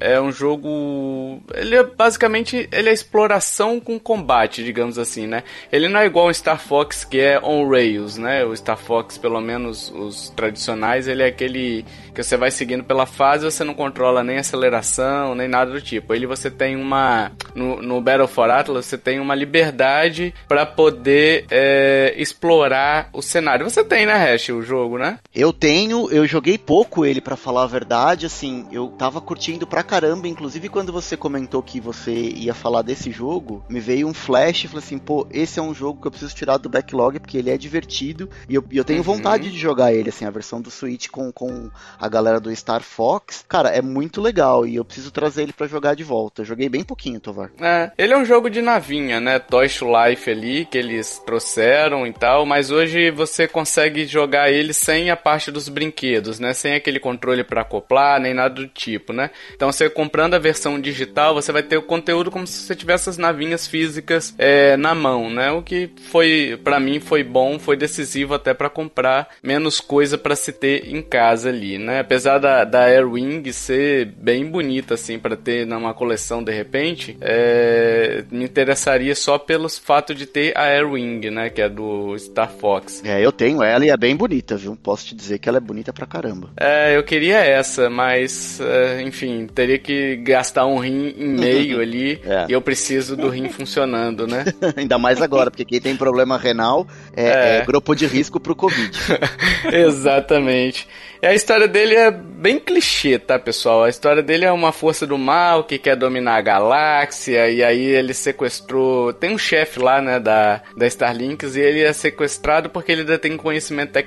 [0.01, 1.43] é um jogo.
[1.55, 5.43] Ele é basicamente ele é exploração com combate, digamos assim, né?
[5.73, 8.45] Ele não é igual o Star Fox que é on rails, né?
[8.45, 11.85] O Star Fox, pelo menos os tradicionais, ele é aquele
[12.15, 16.15] que você vai seguindo pela fase, você não controla nem aceleração, nem nada do tipo.
[16.15, 21.47] Ele você tem uma no, no Battle for Atlas você tem uma liberdade para poder
[21.51, 23.69] é, explorar o cenário.
[23.69, 25.19] Você tem, né, Hash, o jogo, né?
[25.35, 29.83] Eu tenho, eu joguei pouco ele para falar a verdade, assim, eu tava curtindo pra
[29.83, 34.65] caramba, inclusive quando você comentou que você ia falar desse jogo, me veio um flash
[34.65, 37.51] falei assim, pô, esse é um jogo que eu preciso tirar do backlog porque ele
[37.51, 39.05] é divertido e eu, eu tenho uhum.
[39.05, 42.83] vontade de jogar ele, assim, a versão do Switch com, com a galera do Star
[42.83, 43.45] Fox.
[43.49, 46.43] Cara, é muito legal e eu preciso trazer ele para jogar de volta.
[46.43, 47.51] Eu joguei bem pouquinho, Tovar.
[47.61, 49.39] É, ele é um jogo de navinha, né?
[49.39, 54.73] Toy to Life ali, que eles trouxeram e tal, mas hoje você consegue jogar ele
[54.73, 56.53] sem a parte dos brinquedos, né?
[56.53, 59.31] Sem aquele controle para acoplar, nem nada do tipo, né?
[59.55, 63.09] Então você comprando a versão digital, você vai ter o conteúdo como se você tivesse
[63.09, 65.51] as navinhas físicas é, na mão, né?
[65.53, 70.37] O que foi, para mim, foi bom, foi decisivo até para comprar menos coisa para
[70.37, 72.01] se ter em casa ali, né?
[72.01, 78.25] Apesar da, da Airwing ser bem bonita, assim, para ter numa coleção de repente, é,
[78.31, 81.51] me interessaria só pelo fato de ter a Airwing, né?
[81.51, 83.03] Que é do Star Fox.
[83.05, 84.77] É, eu tenho ela e é bem bem bonita, viu?
[84.77, 86.51] Posso te dizer que ela é bonita pra caramba.
[86.57, 92.21] É, eu queria essa, mas, é, enfim, teria que gastar um rim em meio ali
[92.25, 92.47] é.
[92.49, 94.45] e eu preciso do rim funcionando, né?
[94.77, 97.57] Ainda mais agora, porque quem tem problema renal é, é.
[97.59, 98.97] é grupo de risco pro Covid.
[99.73, 100.89] Exatamente.
[101.25, 103.85] E a história dele é bem clichê, tá, pessoal?
[103.85, 107.81] A história dele é uma força do mal que quer dominar a galáxia, e aí
[107.81, 109.11] ele sequestrou.
[109.15, 113.19] Tem um chefe lá, né, da, da Starlinks, e ele é sequestrado porque ele ainda
[113.19, 114.04] tem conhecimento tecnológico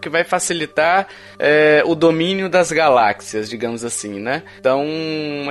[0.00, 1.06] que vai facilitar
[1.38, 4.42] é, o domínio das galáxias, digamos assim, né?
[4.58, 4.84] Então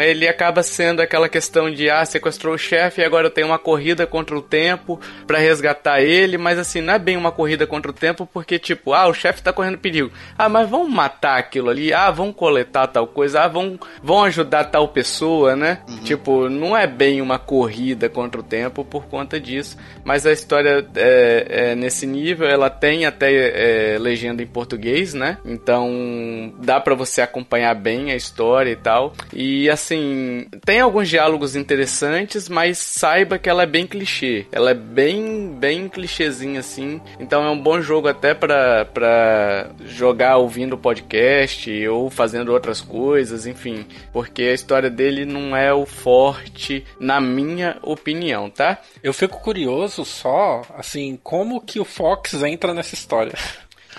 [0.02, 4.08] ele acaba sendo aquela questão de, ah, sequestrou o chefe e agora tem uma corrida
[4.08, 7.94] contra o tempo para resgatar ele, mas assim, não é bem uma corrida contra o
[7.94, 10.12] tempo porque, tipo, ah, o chefe tá correndo perigo.
[10.38, 14.66] Ah, mas vamos matar aquilo ali, ah, vão coletar tal coisa, ah, vão, vão ajudar
[14.66, 15.80] tal pessoa, né?
[15.88, 15.98] Uhum.
[16.04, 20.86] Tipo, não é bem uma corrida contra o tempo por conta disso, mas a história
[20.96, 23.52] é, é nesse nível, ela tem até é,
[24.00, 25.38] legenda em português, né?
[25.46, 29.14] Então dá para você acompanhar bem a história e tal.
[29.34, 34.46] E assim, tem alguns diálogos interessantes, mas saiba que ela é bem clichê.
[34.52, 37.02] Ela é bem, bem clichêzinha assim.
[37.20, 43.86] Então é um bom jogo até para jogar ouvindo podcast ou fazendo outras coisas, enfim,
[44.12, 48.80] porque a história dele não é o forte, na minha opinião, tá?
[49.04, 53.34] Eu fico curioso só, assim, como que o Fox entra nessa história.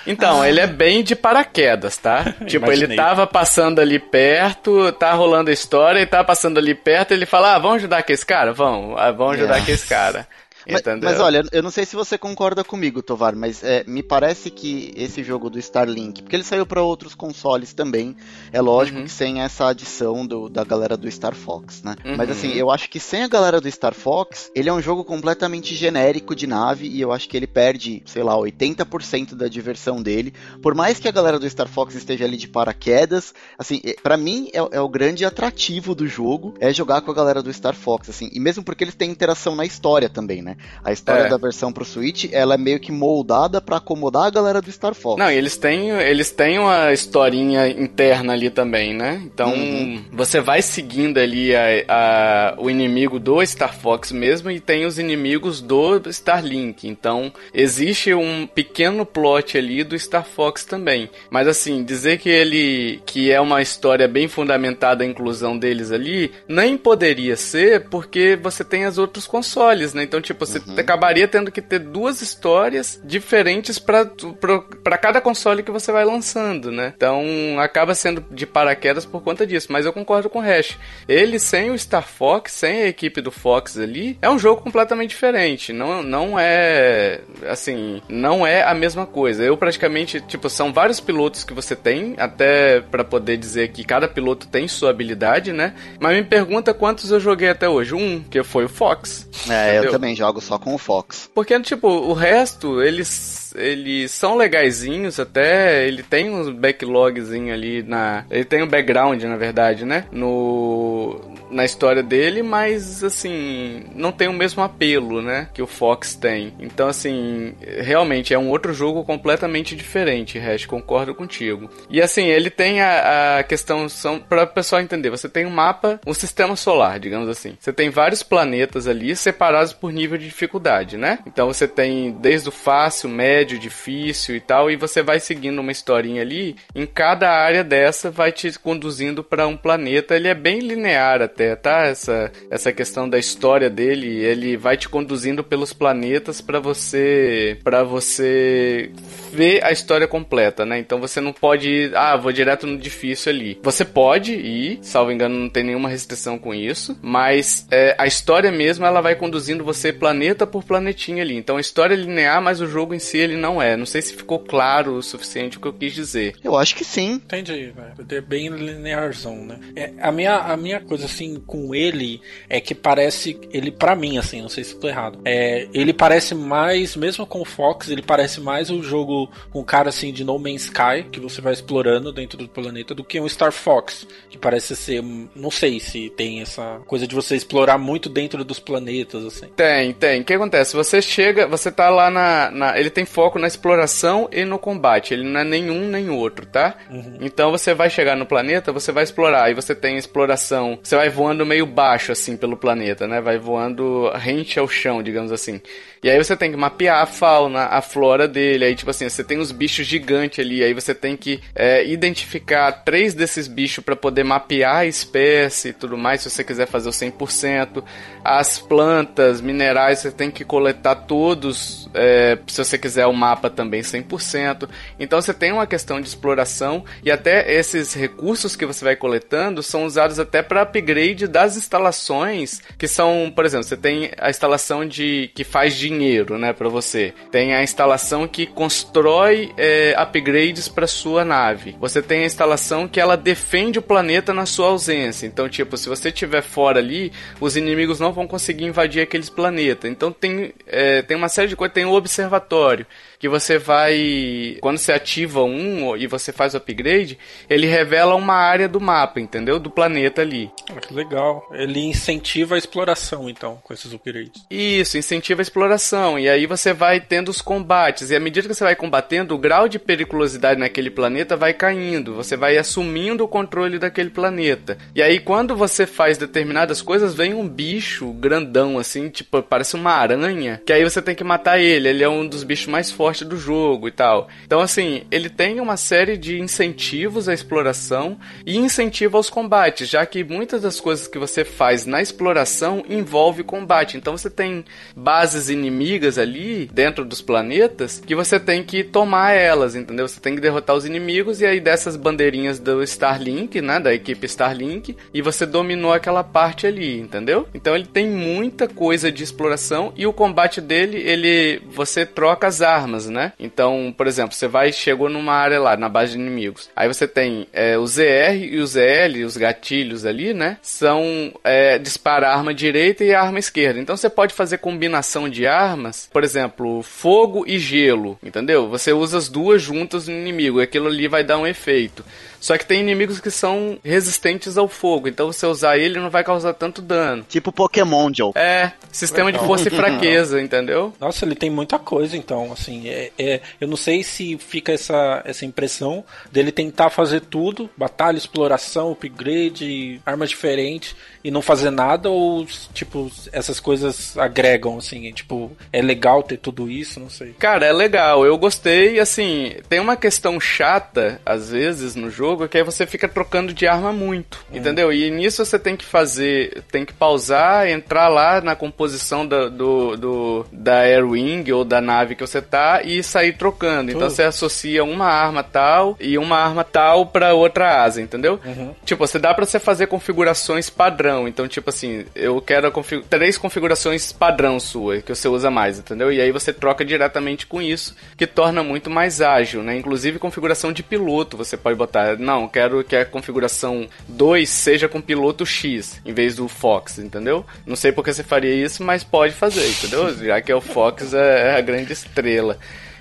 [0.06, 0.48] Então, ah.
[0.48, 2.24] ele é bem de paraquedas, tá?
[2.46, 2.88] tipo, Imaginei.
[2.90, 7.26] ele tava passando ali perto, tá rolando a história, e tá passando ali perto, ele
[7.26, 8.52] fala, ah, vamos ajudar aqui esse cara?
[8.52, 10.26] Vamos, ah, vamos ajudar aqui esse cara.
[10.68, 14.50] Mas, mas, olha, eu não sei se você concorda comigo, Tovar, mas é, me parece
[14.50, 18.16] que esse jogo do Starlink, porque ele saiu para outros consoles também,
[18.52, 19.04] é lógico uhum.
[19.04, 21.94] que sem essa adição do, da galera do Star Fox, né?
[22.04, 22.16] Uhum.
[22.16, 25.04] Mas assim, eu acho que sem a galera do Star Fox, ele é um jogo
[25.04, 30.02] completamente genérico de nave e eu acho que ele perde, sei lá, 80% da diversão
[30.02, 30.34] dele.
[30.60, 34.50] Por mais que a galera do Star Fox esteja ali de paraquedas, assim, para mim
[34.52, 38.10] é, é o grande atrativo do jogo, é jogar com a galera do Star Fox,
[38.10, 40.55] assim, e mesmo porque eles têm interação na história também, né?
[40.84, 41.28] A história é.
[41.28, 44.94] da versão pro Switch, ela é meio que moldada para acomodar a galera do Star
[44.94, 45.18] Fox.
[45.18, 49.22] Não, eles têm, eles têm uma historinha interna ali também, né?
[49.24, 50.04] Então, uhum.
[50.12, 54.98] você vai seguindo ali a, a, o inimigo do Star Fox mesmo e tem os
[54.98, 56.88] inimigos do Starlink.
[56.88, 61.10] Então, existe um pequeno plot ali do Star Fox também.
[61.30, 66.32] Mas assim, dizer que ele que é uma história bem fundamentada a inclusão deles ali,
[66.48, 70.02] nem poderia ser porque você tem os outros consoles, né?
[70.02, 70.78] Então, tipo, você uhum.
[70.78, 76.92] acabaria tendo que ter duas histórias diferentes para cada console que você vai lançando, né?
[76.96, 77.24] Então
[77.58, 79.68] acaba sendo de paraquedas por conta disso.
[79.70, 80.78] Mas eu concordo com o Hash.
[81.08, 85.10] Ele sem o Star Fox, sem a equipe do Fox ali, é um jogo completamente
[85.10, 85.72] diferente.
[85.72, 89.42] Não, não é assim, não é a mesma coisa.
[89.42, 94.08] Eu praticamente, tipo, são vários pilotos que você tem, até para poder dizer que cada
[94.08, 95.74] piloto tem sua habilidade, né?
[96.00, 97.94] Mas me pergunta quantos eu joguei até hoje.
[97.94, 99.28] Um, que foi o Fox.
[99.48, 99.84] É, entendeu?
[99.84, 101.30] eu também jogo só com o Fox.
[101.34, 108.24] Porque, tipo, o resto, eles eles são legaisinhos até, ele tem uns backlogzinho ali na,
[108.30, 114.26] ele tem um background, na verdade, né, no na história dele, mas assim, não tem
[114.26, 116.52] o mesmo apelo, né, que o Fox tem.
[116.58, 121.70] Então assim, realmente é um outro jogo completamente diferente, Hash, concordo contigo.
[121.88, 125.50] E assim, ele tem a, a questão são para o pessoal entender, você tem um
[125.50, 127.56] mapa, um sistema solar, digamos assim.
[127.58, 131.18] Você tem vários planetas ali separados por nível de dificuldade, né?
[131.26, 135.60] Então você tem desde o fácil, médio médio, difícil e tal, e você vai seguindo
[135.60, 136.56] uma historinha ali.
[136.74, 140.16] Em cada área dessa vai te conduzindo para um planeta.
[140.16, 141.84] Ele é bem linear até, tá?
[141.86, 147.84] Essa, essa questão da história dele, ele vai te conduzindo pelos planetas para você para
[147.84, 148.90] você
[149.32, 150.78] ver a história completa, né?
[150.78, 153.58] Então você não pode ir, ah, vou direto no difícil ali.
[153.62, 158.50] Você pode ir, salvo engano, não tem nenhuma restrição com isso, mas é, a história
[158.50, 161.36] mesmo ela vai conduzindo você planeta por planetinha ali.
[161.36, 163.76] Então a história é linear, mas o jogo em si ele não é.
[163.76, 166.34] Não sei se ficou claro o suficiente o que eu quis dizer.
[166.42, 167.14] Eu acho que sim.
[167.14, 167.94] Entendi, velho.
[168.08, 169.60] É bem linearzão, né?
[169.74, 173.38] É, a, minha, a minha coisa, assim, com ele é que parece.
[173.52, 175.20] Ele, para mim, assim, não sei se estou errado.
[175.24, 179.60] É, ele parece mais, mesmo com o Fox, ele parece mais o um jogo com
[179.60, 183.04] um cara assim de No Man's Sky, que você vai explorando dentro do planeta, do
[183.04, 185.02] que um Star Fox, que parece ser.
[185.34, 189.46] Não sei se tem essa coisa de você explorar muito dentro dos planetas, assim.
[189.56, 190.20] Tem, tem.
[190.20, 190.76] O que acontece?
[190.76, 192.50] Você chega, você tá lá na.
[192.50, 195.14] na ele tem foco na exploração e no combate.
[195.14, 196.74] Ele não é nenhum nem outro, tá?
[196.90, 197.16] Uhum.
[197.22, 199.50] Então você vai chegar no planeta, você vai explorar.
[199.50, 200.78] E você tem exploração.
[200.82, 203.22] Você vai voando meio baixo, assim, pelo planeta, né?
[203.22, 205.62] Vai voando rente ao chão, digamos assim.
[206.02, 208.66] E aí você tem que mapear a fauna, a flora dele.
[208.66, 210.62] Aí, tipo assim, você tem os bichos gigantes ali.
[210.62, 215.72] Aí você tem que é, identificar três desses bichos para poder mapear a espécie e
[215.72, 217.82] tudo mais, se você quiser fazer o 100%.
[218.22, 223.80] As plantas, minerais, você tem que coletar todos, é, se você quiser o mapa também
[223.80, 224.68] 100%.
[224.98, 229.62] Então você tem uma questão de exploração e até esses recursos que você vai coletando
[229.62, 234.86] são usados até para upgrade das instalações, que são, por exemplo, você tem a instalação
[234.86, 237.12] de que faz dinheiro né, para você.
[237.30, 241.76] Tem a instalação que constrói é, upgrades para sua nave.
[241.80, 245.26] Você tem a instalação que ela defende o planeta na sua ausência.
[245.26, 249.90] Então, tipo, se você estiver fora ali, os inimigos não vão conseguir invadir aqueles planetas.
[249.90, 251.74] Então tem, é, tem uma série de coisas.
[251.74, 252.86] Tem o observatório
[253.18, 254.58] que você vai.
[254.60, 259.20] Quando você ativa um e você faz o upgrade, ele revela uma área do mapa,
[259.20, 259.58] entendeu?
[259.58, 260.50] Do planeta ali.
[260.70, 261.48] Ah, que legal.
[261.52, 264.44] Ele incentiva a exploração, então, com esses upgrades.
[264.50, 266.18] Isso, incentiva a exploração.
[266.18, 268.10] E aí você vai tendo os combates.
[268.10, 272.14] E à medida que você vai combatendo, o grau de periculosidade naquele planeta vai caindo.
[272.14, 274.76] Você vai assumindo o controle daquele planeta.
[274.94, 279.92] E aí, quando você faz determinadas coisas, vem um bicho grandão, assim, tipo, parece uma
[279.92, 280.60] aranha.
[280.66, 281.88] Que aí você tem que matar ele.
[281.88, 284.26] Ele é um dos bichos mais fortes forte do jogo e tal.
[284.44, 290.04] Então, assim, ele tem uma série de incentivos à exploração e incentivo aos combates, já
[290.04, 293.96] que muitas das coisas que você faz na exploração envolve combate.
[293.96, 294.64] Então, você tem
[294.96, 300.08] bases inimigas ali dentro dos planetas que você tem que tomar elas, entendeu?
[300.08, 304.26] Você tem que derrotar os inimigos e aí dessas bandeirinhas do Starlink, né, da equipe
[304.26, 307.46] Starlink, e você dominou aquela parte ali, entendeu?
[307.54, 312.62] Então, ele tem muita coisa de exploração e o combate dele, ele você troca as
[312.62, 313.32] armas armas, né?
[313.38, 316.70] Então, por exemplo, você vai chegou numa área lá, na base de inimigos.
[316.74, 320.56] Aí você tem é, o ZR e o ZL, os gatilhos ali, né?
[320.62, 323.78] São é, disparar a arma direita e a arma esquerda.
[323.78, 328.68] Então você pode fazer combinação de armas, por exemplo, fogo e gelo, entendeu?
[328.68, 332.04] Você usa as duas juntas no inimigo, e aquilo ali vai dar um efeito.
[332.46, 336.22] Só que tem inimigos que são resistentes ao fogo, então você usar ele não vai
[336.22, 337.26] causar tanto dano.
[337.28, 338.30] Tipo Pokémon, Joe.
[338.36, 340.94] É, sistema de força e fraqueza, entendeu?
[341.00, 345.22] Nossa, ele tem muita coisa, então, assim, é, é, eu não sei se fica essa,
[345.24, 350.94] essa impressão dele tentar fazer tudo, batalha, exploração, upgrade, armas diferentes,
[351.24, 356.70] e não fazer nada, ou, tipo, essas coisas agregam, assim, tipo, é legal ter tudo
[356.70, 357.32] isso, não sei.
[357.32, 362.48] Cara, é legal, eu gostei, assim, tem uma questão chata, às vezes, no jogo, jogo,
[362.48, 364.56] que aí você fica trocando de arma muito, hum.
[364.56, 364.92] entendeu?
[364.92, 369.96] E nisso você tem que fazer, tem que pausar, entrar lá na composição da, do,
[369.96, 373.90] do, da Airwing ou da nave que você tá e sair trocando.
[373.90, 378.38] Então você associa uma arma tal e uma arma tal para outra asa, entendeu?
[378.44, 378.74] Uhum.
[378.84, 381.26] Tipo, você dá para você fazer configurações padrão.
[381.26, 386.12] Então, tipo assim, eu quero config três configurações padrão sua que você usa mais, entendeu?
[386.12, 389.76] E aí você troca diretamente com isso, que torna muito mais ágil, né?
[389.76, 395.00] Inclusive configuração de piloto, você pode botar não, quero que a configuração 2 seja com
[395.00, 397.46] piloto X, em vez do Fox, entendeu?
[397.64, 400.12] Não sei porque você faria isso, mas pode fazer, entendeu?
[400.18, 402.58] Já que é o Fox é, é a grande estrela.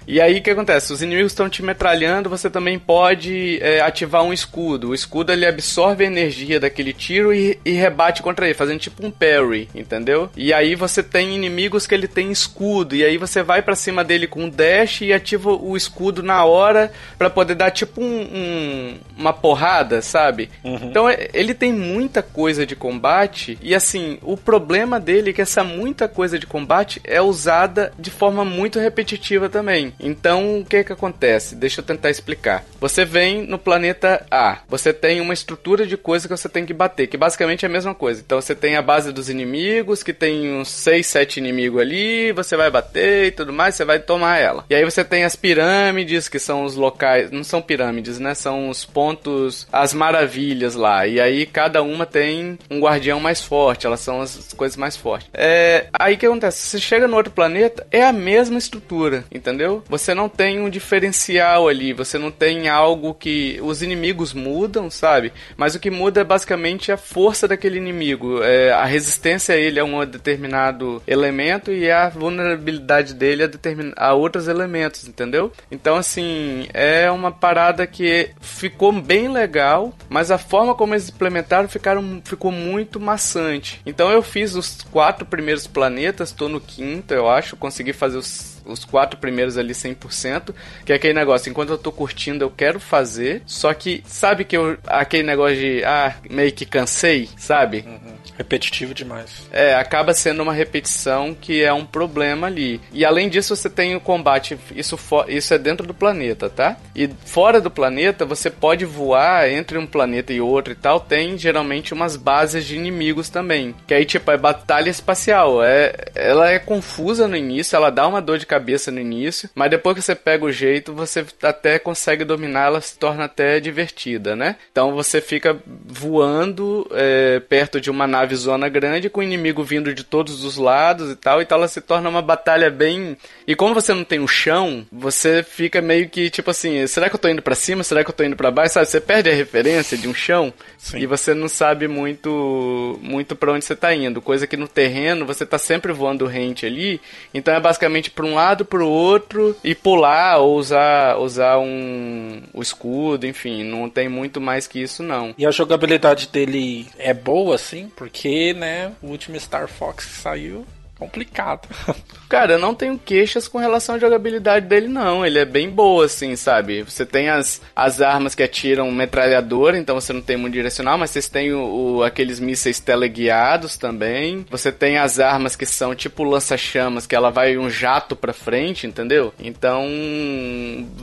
[0.08, 0.94] E aí o que acontece?
[0.94, 4.90] Os inimigos estão te metralhando, você também pode é, ativar um escudo.
[4.90, 9.06] O escudo ele absorve a energia daquele tiro e, e, rebate contra ele, fazendo tipo
[9.06, 10.30] um parry, entendeu?
[10.36, 14.04] E aí você tem inimigos que ele tem escudo, e aí você vai para cima
[14.04, 18.22] dele com um dash e ativa o escudo na hora para poder dar tipo um,
[18.22, 20.50] um, uma porrada, sabe?
[20.64, 20.80] Uhum.
[20.84, 25.42] Então é, ele tem muita coisa de combate, e assim, o problema dele é que
[25.42, 29.94] essa muita coisa de combate é usada de forma muito repetitiva também.
[30.00, 31.56] Então, o que que acontece?
[31.56, 32.64] Deixa eu tentar explicar.
[32.80, 36.74] Você vem no planeta A, você tem uma estrutura de coisa que você tem que
[36.74, 38.22] bater, que basicamente é a mesma coisa.
[38.26, 42.56] Então, você tem a base dos inimigos, que tem uns 6, 7 inimigos ali, você
[42.56, 44.66] vai bater e tudo mais, você vai tomar ela.
[44.70, 48.34] E aí você tem as pirâmides, que são os locais, não são pirâmides, né?
[48.34, 51.08] São os pontos, as maravilhas lá.
[51.08, 55.30] E aí cada uma tem um guardião mais forte, elas são as coisas mais fortes.
[55.34, 56.68] É, aí que acontece?
[56.68, 59.84] Você chega no outro planeta, é a mesma estrutura, entendeu?
[59.90, 63.60] Você não tem um diferencial ali, você não tem algo que.
[63.62, 65.32] Os inimigos mudam, sabe?
[65.56, 68.42] Mas o que muda é basicamente a força daquele inimigo.
[68.44, 73.92] É, a resistência a ele é um determinado elemento e a vulnerabilidade dele a, determin...
[73.96, 75.52] a outros elementos, entendeu?
[75.72, 81.68] Então, assim, é uma parada que ficou bem legal, mas a forma como eles implementaram
[81.68, 83.82] ficaram, ficou muito maçante.
[83.86, 88.55] Então, eu fiz os quatro primeiros planetas, tô no quinto, eu acho, consegui fazer os
[88.66, 90.54] os quatro primeiros ali 100%,
[90.84, 94.58] que é aquele negócio, enquanto eu tô curtindo, eu quero fazer, só que sabe que
[94.58, 97.86] eu, aquele negócio de, ah, meio que cansei, sabe?
[97.88, 98.16] Uhum.
[98.38, 99.48] Repetitivo demais.
[99.52, 102.82] É, acaba sendo uma repetição que é um problema ali.
[102.92, 106.78] E além disso, você tem o combate, isso, isso é dentro do planeta, tá?
[106.96, 111.38] E fora do planeta, você pode voar entre um planeta e outro e tal, tem
[111.38, 113.74] geralmente umas bases de inimigos também.
[113.88, 115.64] Que aí, tipo, é batalha espacial.
[115.64, 119.70] É, ela é confusa no início, ela dá uma dor de cabeça no início, mas
[119.70, 124.36] depois que você pega o jeito, você até consegue dominar, ela se torna até divertida,
[124.36, 124.58] né?
[124.72, 129.94] Então você fica voando é, perto de uma nave zona grande com o inimigo vindo
[129.94, 133.18] de todos os lados e tal, então ela se torna uma batalha bem.
[133.46, 137.16] E como você não tem o chão, você fica meio que tipo assim: será que
[137.16, 137.84] eu tô indo para cima?
[137.84, 138.76] Será que eu tô indo para baixo?
[138.76, 138.88] Sabe?
[138.88, 141.00] Você perde a referência de um chão Sim.
[141.00, 144.22] e você não sabe muito muito para onde você tá indo.
[144.22, 147.02] Coisa que no terreno você tá sempre voando rente ali,
[147.34, 152.42] então é basicamente para um lado, para o outro e pular ou usar usar um
[152.54, 155.34] o escudo, enfim, não tem muito mais que isso não.
[155.38, 158.15] E a jogabilidade dele é boa assim, porque,
[158.54, 160.66] né, o último Star Fox que saiu
[160.98, 161.68] complicado.
[162.28, 165.26] Cara, eu não tenho queixas com relação à jogabilidade dele, não.
[165.26, 166.82] Ele é bem boa, assim, sabe?
[166.84, 171.12] Você tem as, as armas que atiram metralhadora, então você não tem muito direcional, mas
[171.12, 174.46] vocês têm o, o aqueles mísseis teleguiados também.
[174.50, 178.88] Você tem as armas que são tipo lança-chamas, que ela vai um jato pra frente,
[178.88, 179.34] entendeu?
[179.40, 179.86] Então,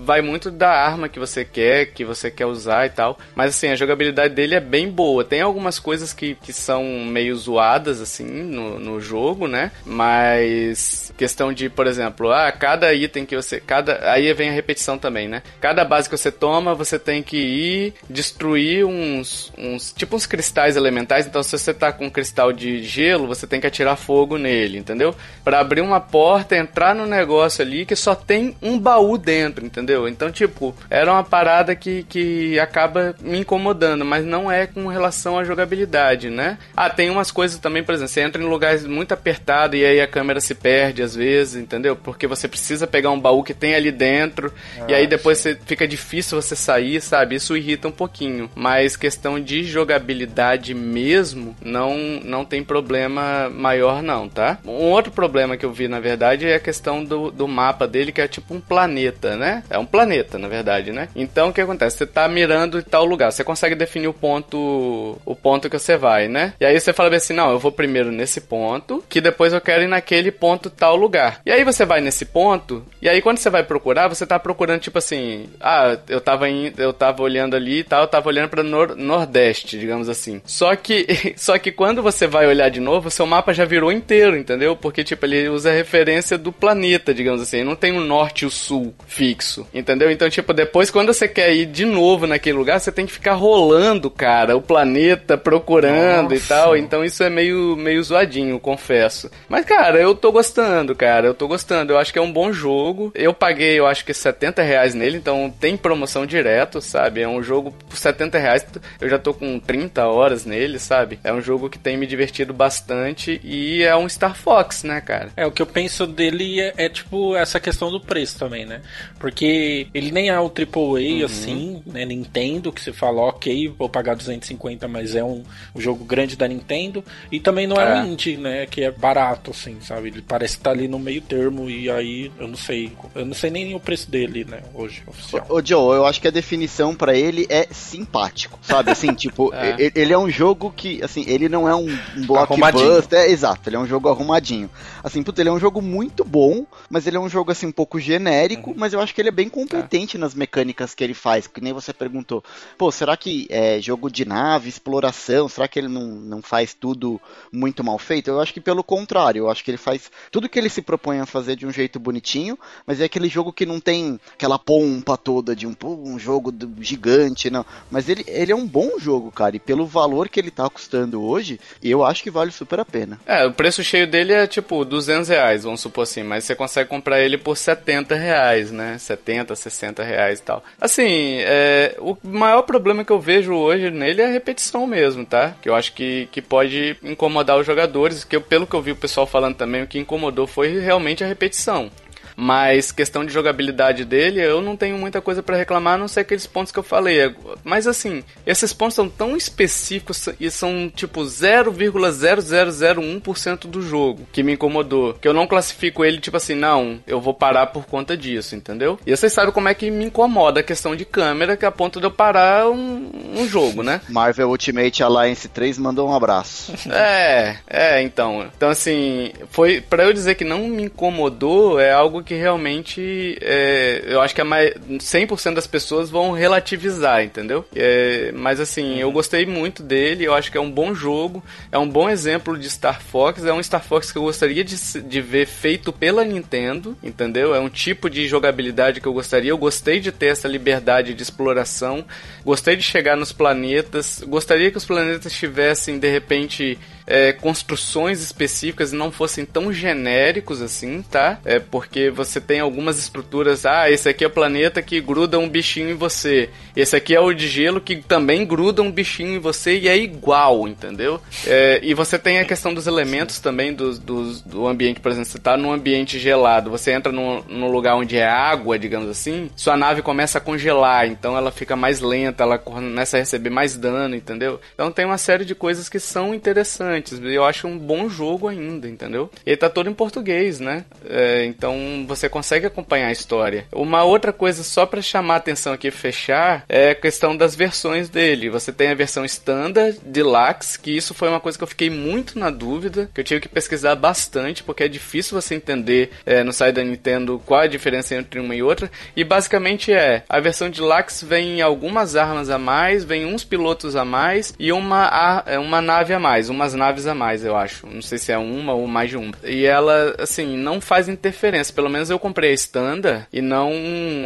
[0.05, 3.19] vai muito da arma que você quer, que você quer usar e tal.
[3.35, 5.25] Mas, assim, a jogabilidade dele é bem boa.
[5.25, 9.71] Tem algumas coisas que, que são meio zoadas, assim, no, no jogo, né?
[9.85, 14.97] Mas questão de, por exemplo, ah, cada item que você, cada, aí vem a repetição
[14.97, 15.43] também, né?
[15.61, 20.77] Cada base que você toma, você tem que ir destruir uns, uns tipo uns cristais
[20.77, 21.27] elementais.
[21.27, 24.79] Então, se você tá com um cristal de gelo, você tem que atirar fogo nele,
[24.79, 25.15] entendeu?
[25.45, 30.09] Para abrir uma porta, entrar no negócio ali que só tem um baú dentro, entendeu?
[30.09, 35.39] Então, tipo, era uma parada que, que acaba me incomodando, mas não é com relação
[35.39, 36.59] à jogabilidade, né?
[36.77, 40.01] Ah, tem umas coisas também, por exemplo, você entra em lugares muito apertados e aí
[40.01, 41.97] a câmera se perde às vezes, entendeu?
[41.97, 45.57] Porque você precisa pegar um baú que tem ali dentro ah, e aí depois você,
[45.67, 47.37] fica difícil você sair, sabe?
[47.37, 48.51] Isso irrita um pouquinho.
[48.55, 54.59] Mas questão de jogabilidade mesmo, não, não tem problema maior não, tá?
[54.65, 58.13] Um outro problema que eu vi, na verdade, é a questão do, do mapa dele,
[58.13, 59.63] que é tipo um planeta, né?
[59.71, 61.09] É um planeta, na verdade, né?
[61.15, 61.99] Então o que acontece?
[61.99, 65.97] Você tá mirando em tal lugar, você consegue definir o ponto o ponto que você
[65.97, 66.55] vai, né?
[66.61, 69.85] E aí você fala assim, não, eu vou primeiro nesse ponto, que depois eu quero
[69.85, 71.41] ir naquele ponto tal lugar.
[71.47, 74.81] E aí você vai nesse ponto, e aí quando você vai procurar, você tá procurando
[74.81, 78.63] tipo assim, ah, eu tava eu tava olhando ali e tal, eu tava olhando para
[78.63, 80.41] nor nordeste, digamos assim.
[80.45, 81.07] Só que
[81.37, 84.77] só que quando você vai olhar de novo, seu mapa já virou inteiro, entendeu?
[84.77, 88.43] Porque tipo ele usa a referência do planeta, digamos assim, não tem o um norte
[88.43, 90.11] e o sul fixo, entendeu?
[90.11, 93.35] Então tipo depois quando você quer ir de novo naquele lugar, você tem que ficar
[93.35, 96.35] rolando, cara, o planeta procurando Nossa.
[96.37, 96.77] e tal.
[96.77, 99.31] Então isso é meio meio zoadinho, confesso.
[99.53, 101.27] Mas, cara, eu tô gostando, cara.
[101.27, 101.93] Eu tô gostando.
[101.93, 103.13] Eu acho que é um bom jogo.
[103.15, 107.21] Eu paguei, eu acho que 70 reais nele, então tem promoção direto, sabe?
[107.21, 108.65] É um jogo por 70 reais.
[108.99, 111.21] Eu já tô com 30 horas nele, sabe?
[111.23, 115.29] É um jogo que tem me divertido bastante e é um Star Fox, né, cara?
[115.37, 118.81] É, o que eu penso dele é, é tipo essa questão do preço também, né?
[119.19, 121.25] Porque ele nem é o AAA uhum.
[121.27, 122.07] assim, né?
[122.07, 125.43] Nintendo, que você fala, ok, vou pagar 250, mas é um,
[125.75, 127.05] um jogo grande da Nintendo.
[127.31, 128.65] E também não é, é um indie, né?
[128.65, 130.09] Que é barato barato, assim, sabe?
[130.09, 132.93] Ele parece estar tá ali no meio termo e aí eu não sei.
[133.15, 135.45] Eu não sei nem o preço dele, né, hoje, oficial.
[135.49, 138.91] Ô, Joe, eu acho que a definição para ele é simpático, sabe?
[138.91, 139.91] Assim, tipo, é.
[139.95, 143.19] ele é um jogo que, assim, ele não é um, um blockbuster.
[143.19, 144.71] É, exato, ele é um jogo arrumadinho.
[145.03, 147.73] Assim, puta, ele é um jogo muito bom, mas ele é um jogo, assim, um
[147.73, 148.77] pouco genérico, uhum.
[148.79, 150.21] mas eu acho que ele é bem competente é.
[150.21, 152.45] nas mecânicas que ele faz, que nem você perguntou.
[152.79, 157.21] Pô, será que é jogo de nave, exploração, será que ele não, não faz tudo
[157.51, 158.29] muito mal feito?
[158.29, 161.21] Eu acho que pelo contrário Eu acho que ele faz tudo que ele se propõe
[161.21, 165.17] a fazer de um jeito bonitinho, mas é aquele jogo que não tem aquela pompa
[165.17, 167.65] toda de um, um jogo gigante, não.
[167.91, 169.57] Mas ele, ele é um bom jogo, cara.
[169.57, 173.21] E pelo valor que ele tá custando hoje, eu acho que vale super a pena.
[173.27, 176.23] É, o preço cheio dele é tipo 200 reais, vamos supor assim.
[176.23, 178.99] Mas você consegue comprar ele por 70 reais, né?
[178.99, 180.65] 70, 60 reais e tal.
[180.81, 185.55] Assim, é, o maior problema que eu vejo hoje nele é a repetição mesmo, tá?
[185.61, 188.25] Que eu acho que, que pode incomodar os jogadores.
[188.25, 190.79] Que eu, pelo que eu vi o pessoal pessoal falando também, o que incomodou foi
[190.79, 191.91] realmente a repetição.
[192.37, 196.21] Mas questão de jogabilidade dele, eu não tenho muita coisa para reclamar, a não ser
[196.21, 197.35] aqueles pontos que eu falei.
[197.63, 204.55] Mas assim, esses pontos são tão específicos e são tipo 0,0001% do jogo que me
[204.55, 205.15] incomodou.
[205.15, 208.99] Que eu não classifico ele tipo assim, não, eu vou parar por conta disso, entendeu?
[209.07, 211.73] E vocês sabem como é que me incomoda a questão de câmera, que é a
[211.73, 214.01] ponto de eu parar um, um jogo, né?
[214.09, 216.73] Marvel Ultimate Alliance 3 mandou um abraço.
[217.03, 218.47] É, é, então.
[218.55, 224.03] Então, assim, foi para eu dizer que não me incomodou, é algo que realmente é,
[224.07, 227.65] eu acho que a mais, 100% das pessoas vão relativizar, entendeu?
[227.75, 231.79] É, mas, assim, eu gostei muito dele, eu acho que é um bom jogo, é
[231.79, 235.21] um bom exemplo de Star Fox, é um Star Fox que eu gostaria de, de
[235.21, 237.55] ver feito pela Nintendo, entendeu?
[237.55, 241.23] É um tipo de jogabilidade que eu gostaria, eu gostei de ter essa liberdade de
[241.23, 242.05] exploração,
[242.45, 246.79] gostei de chegar nos planetas, gostaria que os planetas tivessem, de repente,
[247.13, 251.39] é, construções específicas e não fossem tão genéricos assim, tá?
[251.45, 255.47] É porque você tem algumas estruturas, ah, esse aqui é o planeta que gruda um
[255.47, 259.39] bichinho em você, esse aqui é o de gelo que também gruda um bichinho em
[259.39, 261.21] você e é igual, entendeu?
[261.47, 265.29] É, e você tem a questão dos elementos também do, do, do ambiente, por exemplo,
[265.29, 269.51] você tá num ambiente gelado, você entra num, num lugar onde é água, digamos assim,
[269.55, 273.77] sua nave começa a congelar, então ela fica mais lenta, ela começa a receber mais
[273.77, 274.59] dano, entendeu?
[274.73, 277.21] Então tem uma série de coisas que são interessantes antes.
[277.23, 279.31] Eu acho um bom jogo ainda, entendeu?
[279.45, 280.85] Ele tá todo em português, né?
[281.05, 283.67] É, então você consegue acompanhar a história.
[283.73, 288.09] Uma outra coisa, só para chamar a atenção aqui fechar, é a questão das versões
[288.09, 288.49] dele.
[288.49, 292.39] Você tem a versão Standard, Deluxe, que isso foi uma coisa que eu fiquei muito
[292.39, 296.53] na dúvida, que eu tive que pesquisar bastante, porque é difícil você entender é, no
[296.53, 298.91] site da Nintendo qual a diferença entre uma e outra.
[299.17, 304.05] E basicamente é, a versão Deluxe vem algumas armas a mais, vem uns pilotos a
[304.05, 307.87] mais e uma, é, uma nave a mais, umas naves a mais, eu acho.
[307.87, 309.33] Não sei se é uma ou mais de uma.
[309.45, 311.73] E ela, assim, não faz interferência.
[311.73, 313.73] Pelo menos eu comprei a standard e não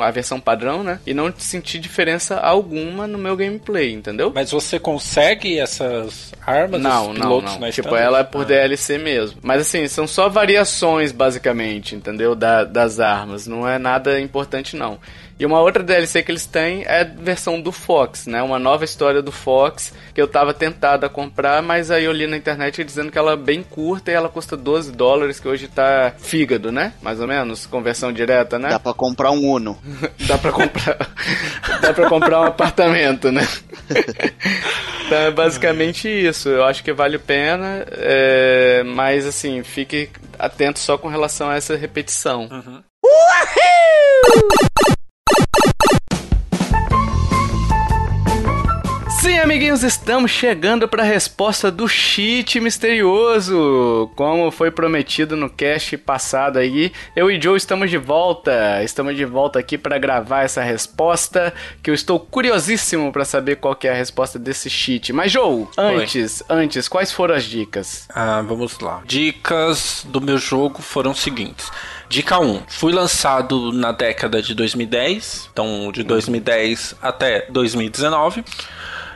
[0.00, 0.98] a versão padrão, né?
[1.06, 4.32] E não senti diferença alguma no meu gameplay, entendeu?
[4.34, 7.70] Mas você consegue essas armas, não, não, não.
[7.70, 8.44] Tipo, ela é por ah.
[8.46, 9.38] DLC mesmo.
[9.42, 12.34] Mas assim, são só variações, basicamente, entendeu?
[12.34, 13.46] Da, das armas.
[13.46, 14.98] Não é nada importante, não.
[15.38, 18.42] E uma outra DLC que eles têm é a versão do Fox, né?
[18.42, 22.26] Uma nova história do Fox que eu tava tentado a comprar, mas aí eu li
[22.26, 25.68] na internet dizendo que ela é bem curta e ela custa 12 dólares, que hoje
[25.68, 26.94] tá fígado, né?
[27.02, 28.70] Mais ou menos, conversão direta, né?
[28.70, 29.78] Dá pra comprar um Uno.
[30.26, 30.96] Dá pra comprar.
[31.82, 33.46] Dá pra comprar um apartamento, né?
[35.04, 36.48] então é basicamente isso.
[36.48, 38.82] Eu acho que vale a pena, é...
[38.84, 40.08] mas assim, fique
[40.38, 42.48] atento só com relação a essa repetição.
[42.50, 42.82] Uhum.
[43.04, 44.95] Uhul!
[49.26, 54.08] Sim, amiguinhos, estamos chegando para a resposta do cheat misterioso.
[54.14, 58.84] Como foi prometido no cast passado aí, eu e Joe estamos de volta.
[58.84, 61.52] Estamos de volta aqui para gravar essa resposta,
[61.82, 65.12] que eu estou curiosíssimo para saber qual é a resposta desse cheat.
[65.12, 66.62] Mas Joe, antes, Oi.
[66.62, 68.06] antes, quais foram as dicas?
[68.14, 69.02] Ah, vamos lá.
[69.04, 71.68] Dicas do meu jogo foram os seguintes.
[72.08, 72.62] Dica 1.
[72.68, 78.44] Fui lançado na década de 2010, então de 2010 até 2019.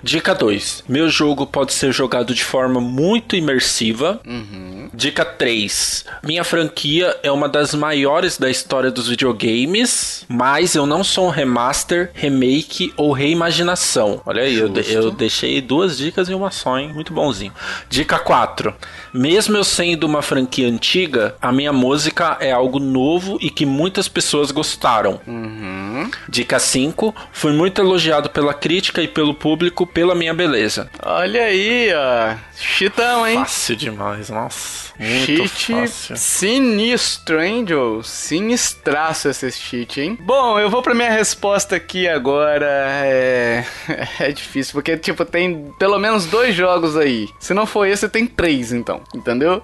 [0.03, 0.85] Dica 2.
[0.89, 4.21] Meu jogo pode ser jogado de forma muito imersiva.
[4.27, 4.89] Uhum.
[4.95, 6.05] Dica 3.
[6.25, 11.31] Minha franquia é uma das maiores da história dos videogames, mas eu não sou um
[11.31, 14.21] remaster, remake ou reimaginação.
[14.25, 16.93] Olha aí, eu, eu, deixei duas dicas e uma só, hein?
[16.93, 17.53] Muito bonzinho.
[17.89, 18.75] Dica 4.
[19.13, 24.09] Mesmo eu sendo uma franquia antiga, a minha música é algo novo e que muitas
[24.09, 25.21] pessoas gostaram.
[25.27, 26.11] Uhum.
[26.29, 27.15] Dica 5.
[27.33, 30.91] Fui muito elogiado pela crítica e pelo público pela minha beleza.
[31.03, 32.37] Olha aí, ó.
[32.57, 33.39] Chitão, hein?
[33.39, 34.91] Fácil demais, nossa.
[34.99, 36.17] Muito cheat fácil.
[36.17, 38.05] sinistro, hein, Joe?
[38.05, 40.19] Sinistraço esse cheat, hein?
[40.21, 42.67] Bom, eu vou pra minha resposta aqui agora.
[42.67, 43.65] É...
[44.21, 47.29] é difícil, porque, tipo, tem pelo menos dois jogos aí.
[47.39, 49.01] Se não for esse, tem três, então.
[49.15, 49.63] Entendeu?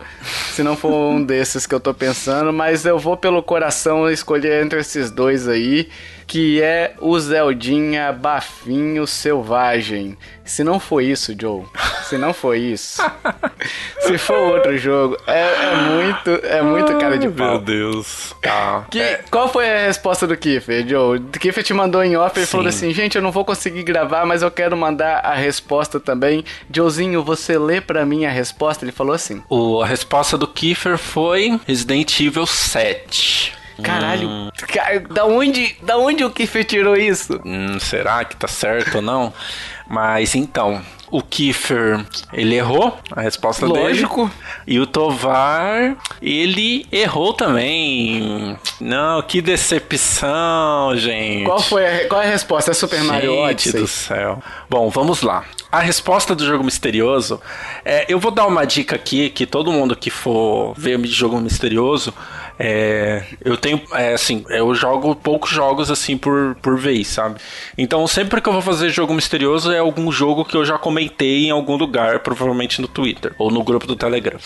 [0.53, 4.65] Se não for um desses que eu tô pensando, mas eu vou pelo coração escolher
[4.65, 5.91] entre esses dois aí
[6.27, 10.17] que é o Zeldinha Bafinho Selvagem.
[10.45, 11.65] Se não foi isso, Joe,
[12.05, 13.03] se não foi isso,
[14.01, 17.53] se for outro jogo, é, é muito, é muito cara de pau.
[17.53, 18.35] Meu Deus.
[18.41, 18.87] Tá.
[18.91, 19.25] Que, é.
[19.31, 21.19] Qual foi a resposta do Kiffer, Joe?
[21.19, 24.25] O Kiffer te mandou em off e falou assim, gente, eu não vou conseguir gravar,
[24.25, 26.45] mas eu quero mandar a resposta também.
[26.73, 28.85] Joezinho, você lê pra mim a resposta?
[28.85, 29.43] Ele falou assim.
[29.49, 33.56] O, a resposta do Kiffer foi Resident Evil 7.
[33.83, 34.51] Caralho, hum.
[34.69, 37.41] cara, da onde, da onde o Kiffer tirou isso?
[37.45, 39.33] Hum, será que tá certo ou não?
[39.89, 44.25] Mas então, O Kiefer, ele errou a resposta Lógico.
[44.27, 44.33] dele.
[44.67, 48.59] E o Tovar, ele errou também.
[48.81, 51.45] Não, que decepção, gente.
[51.45, 52.73] Qual foi a, qual é a resposta?
[52.73, 53.81] É Super Mario Gente Odyssey?
[53.81, 54.43] do céu.
[54.69, 55.45] Bom, vamos lá.
[55.71, 57.41] A resposta do jogo misterioso,
[57.85, 61.39] é, eu vou dar uma dica aqui que todo mundo que for ver de jogo
[61.41, 62.15] misterioso,
[62.59, 67.41] é, eu tenho, é, assim, eu jogo poucos jogos assim por, por vez, sabe?
[67.77, 71.47] Então sempre que eu vou fazer jogo misterioso é algum jogo que eu já comentei
[71.47, 74.39] em algum lugar, provavelmente no Twitter ou no grupo do Telegram.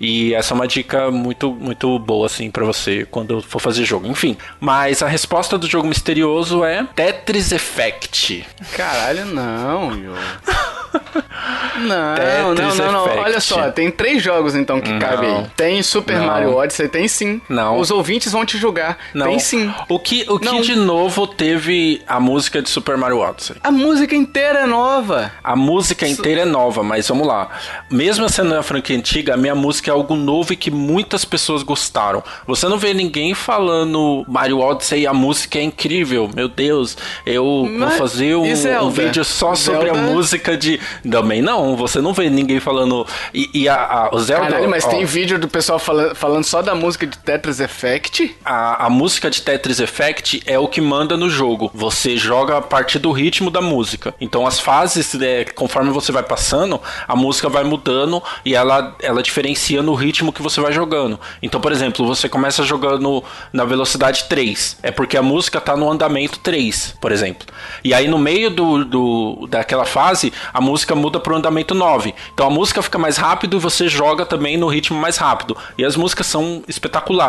[0.00, 4.06] E essa é uma dica muito, muito boa, assim, para você quando for fazer jogo.
[4.08, 8.44] Enfim, mas a resposta do jogo misterioso é Tetris Effect.
[8.76, 10.12] Caralho, não, Yo.
[11.80, 13.18] Não, Tetris não, não, não.
[13.22, 14.98] Olha só, tem três jogos então que Não.
[14.98, 15.46] cabem aí.
[15.56, 16.26] Tem Super Não.
[16.26, 17.40] Mario Odyssey, tem sim.
[17.48, 17.78] Não.
[17.78, 18.98] Os ouvintes vão te julgar.
[19.14, 19.26] Não.
[19.26, 19.72] Tem sim.
[19.88, 20.60] O que, o que Não.
[20.60, 23.56] de novo teve a música de Super Mario Odyssey?
[23.62, 25.32] A música inteira é nova.
[25.42, 27.48] A música inteira é nova, mas vamos lá.
[27.90, 31.62] Mesmo sendo uma franquia antiga, a minha música é algo novo e que muitas pessoas
[31.62, 32.22] gostaram.
[32.46, 36.30] Você não vê ninguém falando Mario Odyssey, a música é incrível.
[36.34, 38.84] Meu Deus, eu Mas- vou fazer um, Zelda?
[38.86, 40.10] um vídeo só sobre a Zelda?
[40.12, 40.80] música de.
[41.10, 43.06] Também não, você não vê ninguém falando.
[43.34, 44.46] E, e a, a- o Zelda.
[44.46, 48.36] Caralho, mas ó, tem vídeo do pessoal falando, falando só da música de Tetris Effect?
[48.44, 51.70] A, a música de Tetris Effect é o que manda no jogo.
[51.72, 54.14] Você joga a partir do ritmo da música.
[54.20, 56.78] Então as fases, né, conforme você vai passando,
[57.08, 61.18] a música vai mudando e ela, ela diferencia no ritmo que você vai jogando.
[61.42, 64.80] Então, por exemplo, você começa jogando na velocidade 3.
[64.82, 67.46] É porque a música tá no andamento 3, por exemplo.
[67.82, 72.14] E aí no meio do, do, daquela fase, a música muda pro andamento 9.
[72.34, 75.56] Então a música fica mais rápido e você joga também no ritmo mais rápido.
[75.78, 77.21] E as músicas são espetaculares.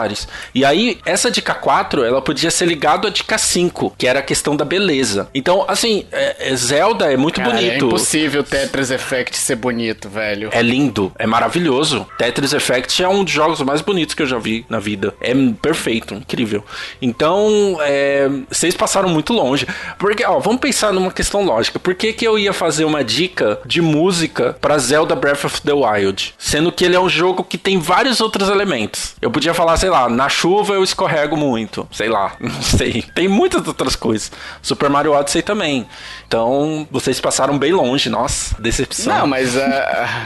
[0.53, 4.23] E aí, essa dica 4, ela podia ser ligada à dica 5, que era a
[4.23, 5.27] questão da beleza.
[5.33, 7.85] Então, assim, é- é Zelda é muito Cara, é bonito.
[7.87, 10.49] impossível Tetris Effect ser bonito, velho.
[10.51, 12.07] É lindo, é maravilhoso.
[12.17, 15.13] Tetris Effect é um dos jogos mais bonitos que eu já vi na vida.
[15.21, 16.63] É perfeito, incrível.
[17.01, 19.67] Então, é, vocês passaram muito longe.
[19.97, 21.79] Porque, ó, vamos pensar numa questão lógica.
[21.79, 25.73] Por que, que eu ia fazer uma dica de música pra Zelda Breath of the
[25.73, 26.33] Wild?
[26.37, 29.15] Sendo que ele é um jogo que tem vários outros elementos.
[29.21, 31.85] Eu podia falar, sei lá, na chuva eu escorrego muito.
[31.91, 33.01] Sei lá, não sei.
[33.13, 34.31] Tem muitas outras coisas.
[34.61, 35.85] Super Mario Odyssey também.
[36.25, 38.09] Então, vocês passaram bem longe.
[38.09, 39.13] Nossa, decepção.
[39.13, 40.25] Não, mas a.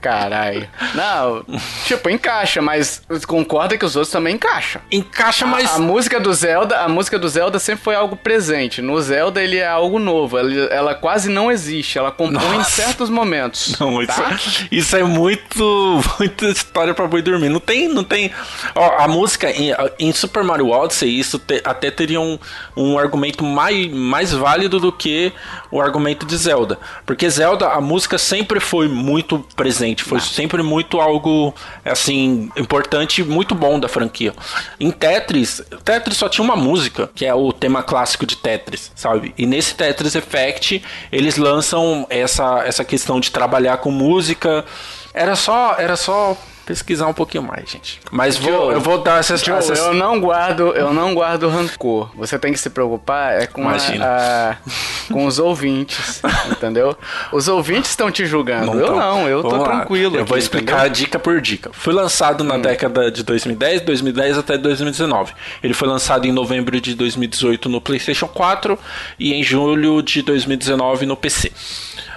[0.00, 0.68] Caralho.
[0.94, 1.44] Não,
[1.86, 4.80] tipo, encaixa, mas concorda que os outros também encaixam.
[4.90, 5.70] Encaixa mais.
[5.70, 8.80] A, a música do Zelda, a música do Zelda sempre foi algo presente.
[8.80, 10.38] No Zelda ele é algo novo.
[10.38, 11.98] Ela, ela quase não existe.
[11.98, 12.70] Ela compõe em Nossa.
[12.70, 13.76] certos momentos.
[13.80, 14.38] Não, isso, tá?
[14.70, 17.48] isso é muito, muita história pra boi dormir.
[17.48, 18.30] Não tem, não tem.
[18.74, 22.38] Ó, a música em, em Super Mario Odyssey, isso te- até teria um,
[22.76, 25.32] um argumento mais, mais válido do que
[25.70, 26.78] o argumento de Zelda.
[27.06, 31.54] Porque Zelda, a música sempre foi muito presente, foi sempre muito algo,
[31.84, 34.34] assim, importante e muito bom da franquia.
[34.78, 39.34] Em Tetris, Tetris só tinha uma música, que é o tema clássico de Tetris, sabe?
[39.36, 44.64] E nesse Tetris Effect, eles lançam essa, essa questão de trabalhar com música.
[45.14, 46.36] Era só, era só
[46.68, 47.98] pesquisar um pouquinho mais, gente.
[48.12, 51.48] Mas vou, Joe, eu vou dar essas, Joe, essas- eu não guardo, eu não guardo
[51.48, 52.10] rancor.
[52.14, 54.56] Você tem que se preocupar é com, a- a-
[55.10, 56.94] com os ouvintes, entendeu?
[57.32, 58.78] Os ouvintes estão te julgando.
[58.78, 59.64] eu não, eu tô lá.
[59.64, 60.16] tranquilo.
[60.16, 60.92] Eu aqui, vou explicar entendeu?
[60.92, 61.70] dica por dica.
[61.72, 65.32] Foi lançado na década de 2010, 2010 até 2019.
[65.62, 68.78] Ele foi lançado em novembro de 2018 no PlayStation 4
[69.18, 71.50] e em julho de 2019 no PC.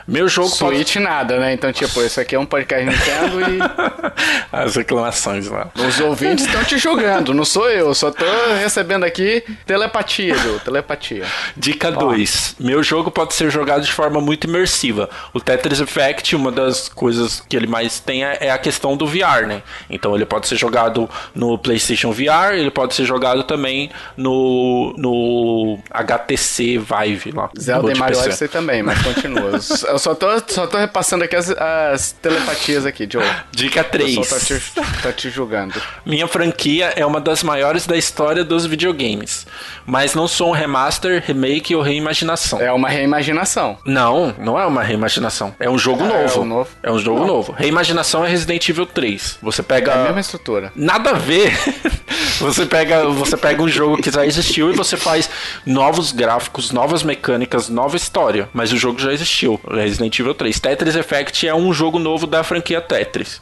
[0.08, 0.76] Meu jogo pode...
[0.76, 1.54] Switch nada, né?
[1.54, 3.60] Então, tipo, isso aqui é um podcast Nintendo e
[4.52, 5.70] As reclamações lá.
[5.76, 8.26] os ouvintes estão te julgando, não sou eu, só tô
[8.60, 11.26] recebendo aqui telepatia, Joe, telepatia.
[11.56, 12.58] Dica 2.
[12.60, 15.10] Meu jogo pode ser jogado de forma muito imersiva.
[15.34, 19.06] O Tetris Effect, uma das coisas que ele mais tem é é a questão do
[19.06, 19.62] VR, né?
[19.90, 25.80] Então ele pode ser jogado no PlayStation VR, ele pode ser jogado também no, no
[25.92, 27.50] HTC Vive lá.
[27.58, 28.20] Zelda e Mario.
[28.20, 29.60] Odyssey também, mas continua.
[29.92, 33.24] Eu só tô, só tô repassando aqui as, as telepatias aqui, Joe.
[33.52, 34.26] Dica Eu 3.
[34.28, 34.62] só tô te,
[35.04, 35.74] tô te julgando.
[36.06, 39.46] Minha franquia é uma das maiores da história dos videogames,
[39.86, 42.62] mas não sou um remaster, remake ou reimaginação.
[42.62, 43.78] É uma reimaginação.
[43.86, 45.54] Não, não é uma reimaginação.
[45.60, 46.42] É um jogo Ah, é novo.
[46.42, 46.70] um novo?
[46.84, 47.28] É um jogo Não.
[47.28, 47.52] novo.
[47.52, 49.40] Reimaginação é Resident Evil 3.
[49.42, 49.92] Você pega.
[49.92, 50.72] É a mesma estrutura.
[50.76, 51.52] Nada a ver.
[52.40, 55.30] você pega, você pega um jogo que já existiu e você faz
[55.66, 59.60] novos gráficos, novas mecânicas, nova história, mas o jogo já existiu.
[59.84, 60.60] Resident Evil 3.
[60.60, 63.42] Tetris Effect é um jogo novo da franquia Tetris.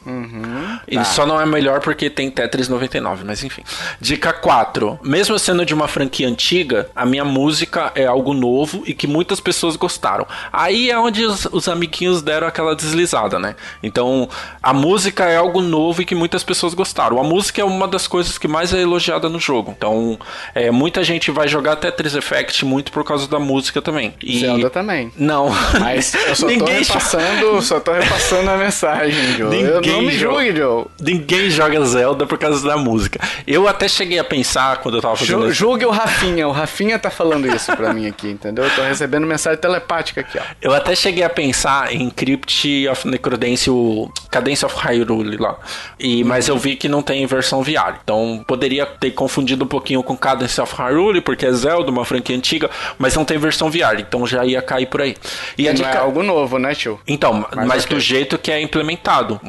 [0.88, 3.64] Ele só não é melhor porque tem Tetris 99, mas enfim.
[4.00, 5.00] Dica 4.
[5.04, 9.40] Mesmo sendo de uma franquia antiga, a minha música é algo novo e que muitas
[9.40, 10.28] pessoas gostaram.
[10.52, 13.56] Aí é onde os, os amiguinhos deram aquela deslizada, né?
[13.82, 14.30] Então,
[14.62, 17.20] a música é algo novo e que muitas pessoas gostaram.
[17.20, 19.74] A música é uma das coisas que mais é elogiada no jogo.
[19.76, 20.18] Então,
[20.54, 24.14] é, muita gente vai jogar Tetris Effect muito por causa da música também.
[24.22, 24.40] E...
[24.40, 25.12] Zelda também.
[25.18, 25.50] Não.
[25.80, 29.50] Mas eu só tô repassando, só tô repassando a mensagem, Joe.
[29.50, 30.86] Ninguém eu não me julgue, Joe.
[31.00, 33.20] Ninguém joga Zelda por causa da música.
[33.48, 36.48] Eu até cheguei a pensar quando eu tava fazendo Ju, Julgue o Rafinha.
[36.48, 38.64] O Rafinha tá falando isso pra mim aqui, entendeu?
[38.66, 40.42] Eu tô recebendo mensagem telepática aqui, ó.
[40.62, 45.58] Eu até cheguei a pensar em Crypt of Necrodance, o Cadence of Hyrule lá.
[46.00, 48.00] E, mas eu vi que não tem versão VR.
[48.04, 52.36] Então poderia ter confundido um pouquinho com Cadence of Hyrule, porque é Zelda, uma franquia
[52.36, 54.00] antiga, mas não tem versão VR.
[54.00, 55.16] Então já ia cair por aí.
[55.58, 55.90] E, a dica...
[55.90, 57.00] é algo novo, né, tio?
[57.08, 57.98] Então, mas, mas okay.
[57.98, 59.40] do jeito que é implementado.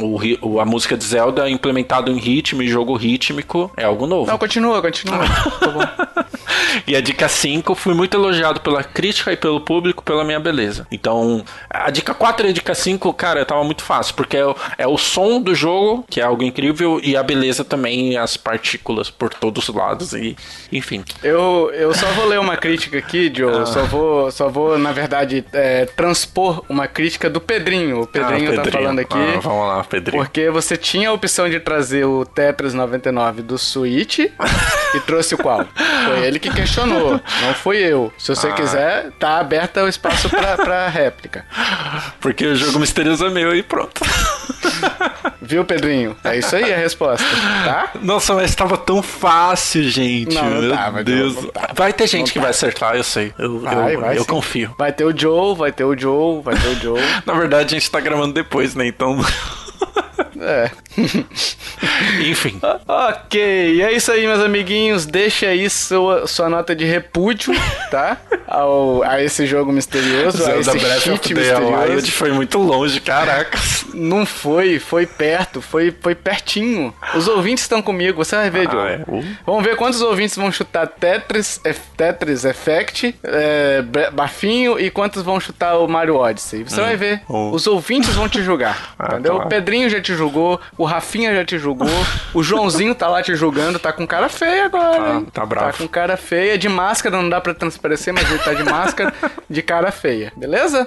[0.40, 4.30] O, a música de Zelda é implementado em ritmo e jogo rítmico é algo novo.
[4.30, 5.18] Não, continua, continua.
[5.60, 6.26] tá
[6.86, 10.86] e a dica 5, fui muito elogiado pela crítica e pelo público pela minha beleza.
[10.90, 14.44] Então, a dica 4 e a dica 5, cara, tava muito fácil, porque é,
[14.78, 19.10] é o som do jogo, que é algo incrível, e a beleza também, as partículas
[19.10, 20.36] por todos os lados, e
[20.72, 21.04] enfim.
[21.22, 23.66] Eu, eu só vou ler uma crítica aqui, Joe, ah.
[23.66, 28.02] só, vou, só vou, na verdade, é, transpor uma crítica do Pedrinho.
[28.02, 28.64] O Pedrinho, ah, Pedrinho.
[28.64, 29.16] tá falando aqui.
[29.16, 30.22] Ah, vamos lá, Pedrinho.
[30.22, 34.18] Porque você tinha a opção de trazer o Tetris 99 do Switch
[34.94, 35.66] e trouxe o qual?
[35.74, 38.12] Foi ele que questionou, não fui eu.
[38.18, 38.52] Se você ah.
[38.52, 41.44] quiser, tá aberto o espaço pra, pra réplica.
[42.20, 44.00] Porque o jogo misterioso é meu e pronto.
[45.42, 46.16] Viu, Pedrinho?
[46.22, 47.24] É isso aí a resposta,
[47.64, 47.90] tá?
[48.02, 50.34] Nossa, mas estava tão fácil, gente.
[50.34, 51.34] Não, não Meu tava, Deus.
[51.34, 53.32] Não, não vai ter gente que vai acertar, eu sei.
[53.38, 54.74] Eu, vai, eu, vai, eu confio.
[54.78, 57.00] Vai ter o Joe, vai ter o Joe, vai ter o Joe.
[57.24, 58.86] Na verdade, a gente tá gravando depois, né?
[58.86, 59.18] Então.
[60.40, 60.70] É.
[62.28, 62.58] Enfim.
[62.88, 65.06] ok, é isso aí, meus amiguinhos.
[65.06, 67.54] Deixa aí sua, sua nota de repúdio,
[67.90, 68.16] tá?
[68.46, 71.92] Ao, a esse jogo misterioso, Zelda a esse Breath cheat misterioso.
[71.92, 73.58] Wild foi muito longe, caraca.
[73.94, 76.92] Não foi, foi perto, foi, foi pertinho.
[77.14, 78.90] Os ouvintes estão comigo, você vai ver, ah.
[78.90, 79.04] É.
[79.06, 79.24] Uh.
[79.46, 81.60] Vamos ver quantos ouvintes vão chutar Tetris,
[81.96, 86.64] Tetris Effect, é, Bafinho e quantos vão chutar o Mario Odyssey.
[86.64, 86.84] Você hum.
[86.84, 87.22] vai ver.
[87.28, 87.50] Uh.
[87.52, 89.38] Os ouvintes vão te julgar, ah, entendeu?
[89.38, 89.44] Tá.
[89.44, 90.29] O Pedrinho já te julgou,
[90.76, 91.88] o Rafinha já te julgou,
[92.34, 95.20] o Joãozinho tá lá te julgando, tá com cara feia agora.
[95.20, 95.72] Tá, tá bravo.
[95.72, 99.12] Tá com cara feia, de máscara, não dá pra transparecer, mas ele tá de máscara,
[99.48, 100.32] de cara feia.
[100.36, 100.86] Beleza?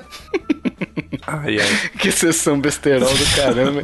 [1.26, 1.92] Ai, ai.
[2.00, 3.84] Que sessão besterol do caramba.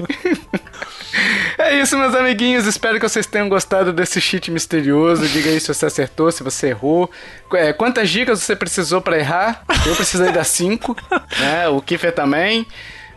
[1.58, 2.66] É isso, meus amiguinhos.
[2.66, 5.28] Espero que vocês tenham gostado desse cheat misterioso.
[5.28, 7.10] Diga aí se você acertou, se você errou.
[7.54, 9.64] É, quantas dicas você precisou para errar?
[9.86, 10.96] Eu precisei das 5,
[11.40, 11.68] né?
[11.68, 12.66] O Kiffer também.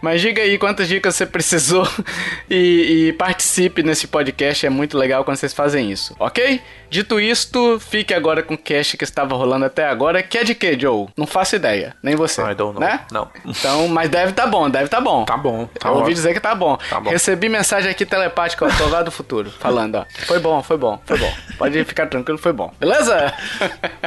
[0.03, 1.87] Mas diga aí quantas dicas você precisou
[2.51, 4.67] e, e, participe nesse podcast.
[4.67, 6.61] É muito legal quando vocês fazem isso, ok?
[6.91, 10.23] Dito isto, fique agora com o cast que estava rolando até agora.
[10.23, 11.07] Que é de quê, Joe?
[11.17, 11.95] Não faço ideia.
[12.03, 12.43] Nem você.
[12.43, 12.81] I don't know.
[12.81, 13.01] Né?
[13.13, 13.31] Não.
[13.47, 15.25] Então, mas deve tá bom, deve tá bom.
[15.25, 15.67] Tá bom.
[15.79, 16.77] Tá Eu ouvi dizer que tá bom.
[16.91, 17.09] tá bom.
[17.09, 20.05] Recebi mensagem aqui telepática, ó, tô lá do futuro, falando, ó.
[20.27, 21.33] Foi bom, foi bom, foi bom.
[21.57, 22.75] Pode ficar tranquilo, foi bom.
[22.81, 23.33] Beleza?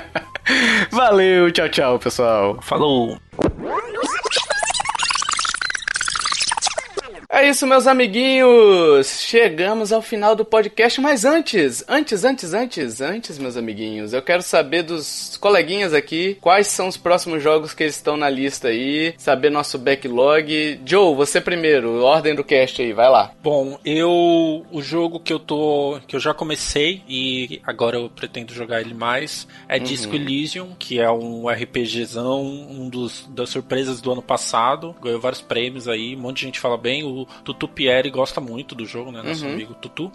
[0.91, 2.59] Valeu, tchau, tchau, pessoal.
[2.61, 3.17] Falou.
[7.35, 9.19] É isso, meus amiguinhos!
[9.19, 14.41] Chegamos ao final do podcast, mas antes, antes, antes, antes, antes, meus amiguinhos, eu quero
[14.41, 19.13] saber dos coleguinhas aqui quais são os próximos jogos que eles estão na lista aí,
[19.17, 20.79] saber nosso backlog.
[20.85, 23.33] Joe, você primeiro, ordem do cast aí, vai lá.
[23.43, 24.65] Bom, eu.
[24.71, 25.99] O jogo que eu tô.
[26.07, 29.83] que eu já comecei e agora eu pretendo jogar ele mais é uhum.
[29.83, 34.95] Disco Elysium, que é um RPGzão, um dos das surpresas do ano passado.
[35.01, 37.03] Ganhou vários prêmios aí, um monte de gente fala bem.
[37.03, 39.21] O Tutu Pierre gosta muito do jogo, né?
[39.21, 39.53] Nosso uhum.
[39.53, 40.11] amigo Tutu.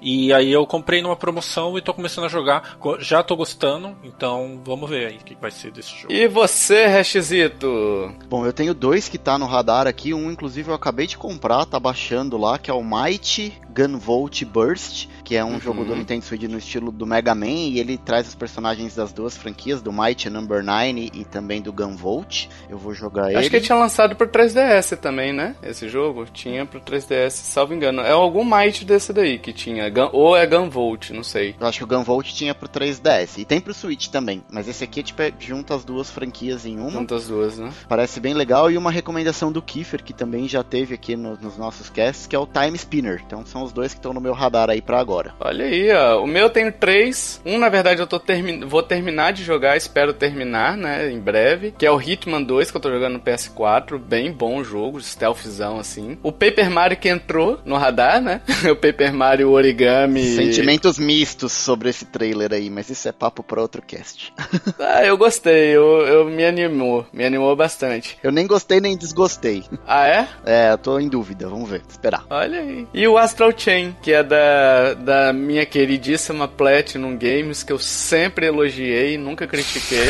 [0.00, 2.78] E aí eu comprei numa promoção e tô começando a jogar.
[2.98, 6.12] Já tô gostando, então vamos ver aí o que vai ser desse jogo.
[6.12, 8.14] E você, Hashzito?
[8.28, 10.12] Bom, eu tenho dois que tá no radar aqui.
[10.12, 15.08] Um, inclusive, eu acabei de comprar, tá baixando lá, que é o Might Gunvolt Burst,
[15.24, 15.60] que é um uhum.
[15.60, 19.12] jogo do Nintendo Switch no estilo do Mega Man, e ele traz os personagens das
[19.12, 22.46] duas franquias, do Might Number 9 e também do Gunvolt.
[22.70, 23.38] Eu vou jogar ele.
[23.38, 25.56] Acho que ele tinha lançado pro 3DS também, né?
[25.62, 28.02] Esse jogo tinha pro 3DS, salvo engano.
[28.02, 31.56] É algum Might desse daí que tinha, ou é Gunvolt, não sei.
[31.58, 34.84] Eu acho que o Gunvolt tinha pro 3DS, e tem pro Switch também, mas esse
[34.84, 36.90] aqui tipo, é, junta as duas franquias em uma.
[36.90, 37.72] Junta as duas, né?
[37.88, 41.56] Parece bem legal, e uma recomendação do Kiefer, que também já teve aqui no, nos
[41.56, 43.20] nossos casts, que é o Time Spinner.
[43.26, 45.34] Então são os dois que estão no meu radar aí para agora.
[45.40, 46.22] Olha aí, ó.
[46.22, 47.40] O meu eu tenho três.
[47.44, 51.10] Um, na verdade, eu tô termi vou terminar de jogar, espero terminar, né?
[51.10, 51.74] Em breve.
[51.76, 53.98] Que é o Hitman 2, que eu tô jogando no PS4.
[53.98, 56.18] Bem bom jogo, stealthzão, assim.
[56.22, 58.40] O Paper Mario que entrou no radar, né?
[58.70, 60.22] o Paper Mario Origami.
[60.22, 64.32] Sentimentos mistos sobre esse trailer aí, mas isso é papo pra outro cast.
[64.78, 65.74] ah, eu gostei.
[65.74, 67.06] Eu, eu me animou.
[67.12, 68.18] Me animou bastante.
[68.22, 69.64] Eu nem gostei nem desgostei.
[69.86, 70.28] Ah, é?
[70.44, 71.48] É, eu tô em dúvida.
[71.48, 71.82] Vamos ver.
[71.88, 72.24] Esperar.
[72.28, 72.86] Olha aí.
[72.92, 78.46] E o Astral Chain, que é da, da minha queridíssima Platinum Games, que eu sempre
[78.46, 80.08] elogiei, nunca critiquei.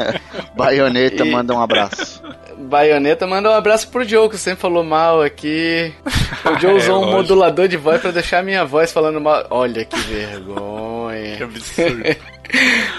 [0.54, 1.30] Baioneta e...
[1.30, 2.22] manda um abraço.
[2.58, 5.92] Baioneta manda um abraço pro Joe, que sempre falou mal aqui.
[6.42, 9.46] O Joe usou é, um modulador de voz para deixar minha voz falando mal.
[9.50, 10.99] Olha que vergonha.
[11.36, 12.02] Que absurdo.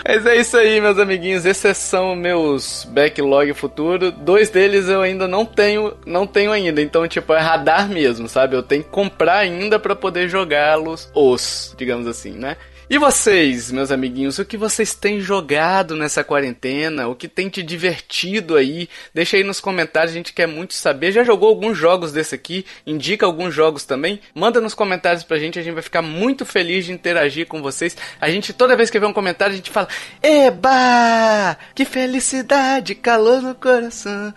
[0.08, 1.46] Mas é isso aí, meus amiguinhos.
[1.46, 4.12] Esses são meus backlog futuro.
[4.12, 6.82] Dois deles eu ainda não tenho, não tenho ainda.
[6.82, 8.56] Então, tipo, é radar mesmo, sabe?
[8.56, 12.56] Eu tenho que comprar ainda para poder jogá-los, os, digamos assim, né?
[12.92, 17.08] E vocês, meus amiguinhos, o que vocês têm jogado nessa quarentena?
[17.08, 18.90] O que tem te divertido aí?
[19.14, 21.14] Deixa aí nos comentários, a gente quer muito saber.
[21.14, 22.66] Já jogou alguns jogos desse aqui?
[22.86, 24.20] Indica alguns jogos também?
[24.36, 27.96] Manda nos comentários pra gente, a gente vai ficar muito feliz de interagir com vocês.
[28.20, 29.88] A gente, toda vez que vê um comentário, a gente fala:
[30.22, 31.58] Eba!
[31.74, 34.34] Que felicidade, calor no coração.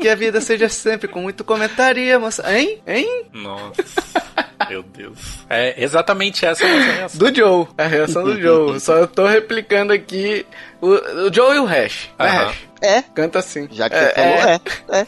[0.00, 2.48] Que a vida seja sempre com muito comentário e emoção.
[2.48, 2.80] Hein?
[2.86, 3.24] Hein?
[3.32, 3.82] Nossa.
[4.68, 5.18] Meu Deus.
[5.48, 7.15] É exatamente essa a nossa reação.
[7.16, 7.66] Do Joe.
[7.78, 8.78] A reação do Joe.
[8.80, 10.46] Só eu tô replicando aqui
[10.80, 10.88] o,
[11.26, 12.10] o Joe e o Hash.
[12.18, 12.56] Né, Hash?
[12.80, 13.02] É.
[13.02, 13.68] Canta assim.
[13.70, 14.60] Já que é, você falou, é.
[14.90, 15.00] é.
[15.00, 15.06] é.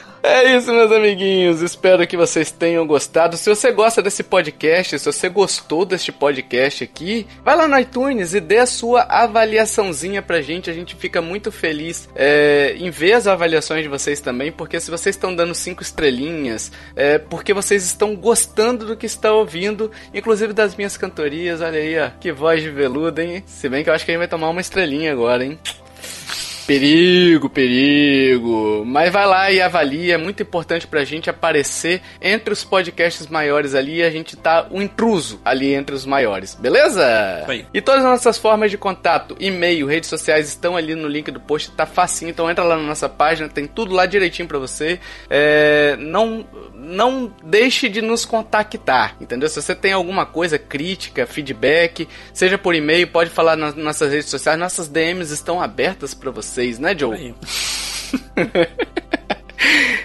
[0.26, 1.60] É isso, meus amiguinhos.
[1.60, 3.36] Espero que vocês tenham gostado.
[3.36, 8.32] Se você gosta desse podcast, se você gostou deste podcast aqui, vai lá no iTunes
[8.32, 10.70] e dê a sua avaliaçãozinha pra gente.
[10.70, 14.90] A gente fica muito feliz é, em ver as avaliações de vocês também, porque se
[14.90, 20.54] vocês estão dando cinco estrelinhas, é porque vocês estão gostando do que está ouvindo, inclusive
[20.54, 21.60] das minhas cantorias.
[21.60, 23.44] Olha aí, ó, que voz de veludo, hein?
[23.46, 25.58] Se bem que eu acho que a gente vai tomar uma estrelinha agora, hein?
[26.66, 28.84] Perigo, perigo.
[28.86, 30.14] Mas vai lá e avalia.
[30.14, 34.02] É muito importante pra gente aparecer entre os podcasts maiores ali.
[34.02, 36.54] A gente tá um intruso ali entre os maiores.
[36.54, 37.44] Beleza?
[37.46, 37.66] Oi.
[37.72, 41.40] E todas as nossas formas de contato, e-mail, redes sociais estão ali no link do
[41.40, 41.70] post.
[41.72, 42.30] Tá facinho.
[42.30, 43.48] Então entra lá na nossa página.
[43.48, 44.98] Tem tudo lá direitinho pra você.
[45.28, 49.16] É, não, não deixe de nos contactar.
[49.20, 49.48] Entendeu?
[49.50, 54.30] Se você tem alguma coisa, crítica, feedback, seja por e-mail, pode falar nas nossas redes
[54.30, 54.58] sociais.
[54.58, 57.34] Nossas DMs estão abertas para você vocês, né, Joe?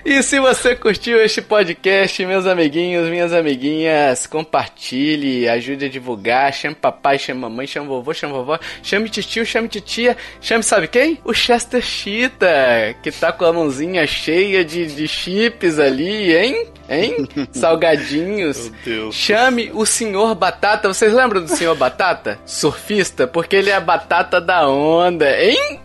[0.06, 6.74] E se você curtiu este podcast, meus amiguinhos, minhas amiguinhas, compartilhe, ajude a divulgar, chame
[6.74, 11.20] papai, chame mamãe, chame vovô, chame vovó, chame tio, chame titia, chame sabe quem?
[11.24, 16.68] O Chester Cheetah, que tá com a mãozinha cheia de, de chips ali, hein?
[16.90, 17.28] Hein?
[17.52, 18.70] Salgadinhos.
[18.70, 19.16] Meu Deus.
[19.16, 20.88] Chame o Senhor Batata.
[20.88, 22.40] Vocês lembram do Senhor Batata?
[22.48, 23.28] Surfista?
[23.28, 25.80] Porque ele é a batata da onda, hein?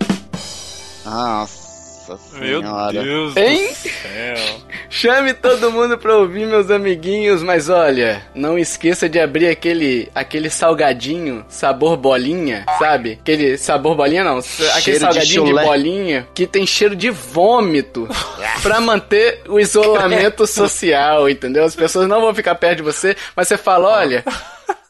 [1.05, 3.03] Nossa senhora.
[3.03, 3.69] Meu Deus hein?
[3.69, 4.61] do céu.
[4.89, 7.43] Chame todo mundo pra ouvir, meus amiguinhos.
[7.43, 13.19] Mas olha, não esqueça de abrir aquele, aquele salgadinho sabor bolinha, sabe?
[13.21, 18.09] Aquele sabor bolinha não, aquele cheiro salgadinho de, de, bolinha que tem cheiro de vômito
[18.63, 21.65] pra manter o isolamento social, entendeu?
[21.65, 24.25] As pessoas não vão ficar perto de você, mas você fala, olha...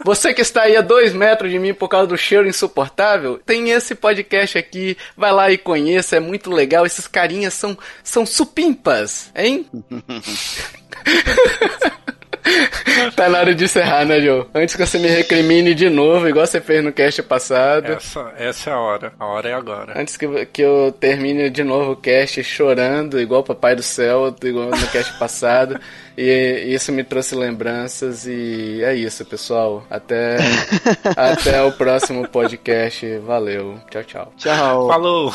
[0.05, 3.71] Você que está aí a dois metros de mim por causa do cheiro insuportável, tem
[3.71, 6.85] esse podcast aqui, vai lá e conheça, é muito legal.
[6.85, 9.65] Esses carinhas são, são supimpas, hein?
[13.17, 14.47] tá na hora de encerrar, né, Joe?
[14.55, 17.93] Antes que você me recrimine de novo, igual você fez no cast passado.
[17.93, 19.15] Essa, essa é a hora.
[19.19, 19.99] A hora é agora.
[19.99, 24.37] Antes que, que eu termine de novo o cast chorando, igual o Papai do Céu,
[24.45, 25.81] igual no cast passado.
[26.17, 29.85] E isso me trouxe lembranças e é isso, pessoal.
[29.91, 30.37] Até,
[31.17, 33.19] até o próximo podcast.
[33.19, 33.81] Valeu.
[33.91, 34.33] Tchau, tchau.
[34.37, 34.89] Tchau.
[34.89, 35.33] Falou.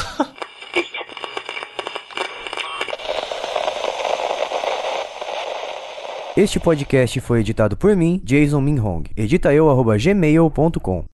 [6.38, 9.04] Este podcast foi editado por mim, Jason Minhong.
[9.18, 11.06] Edita eu, gmail.com.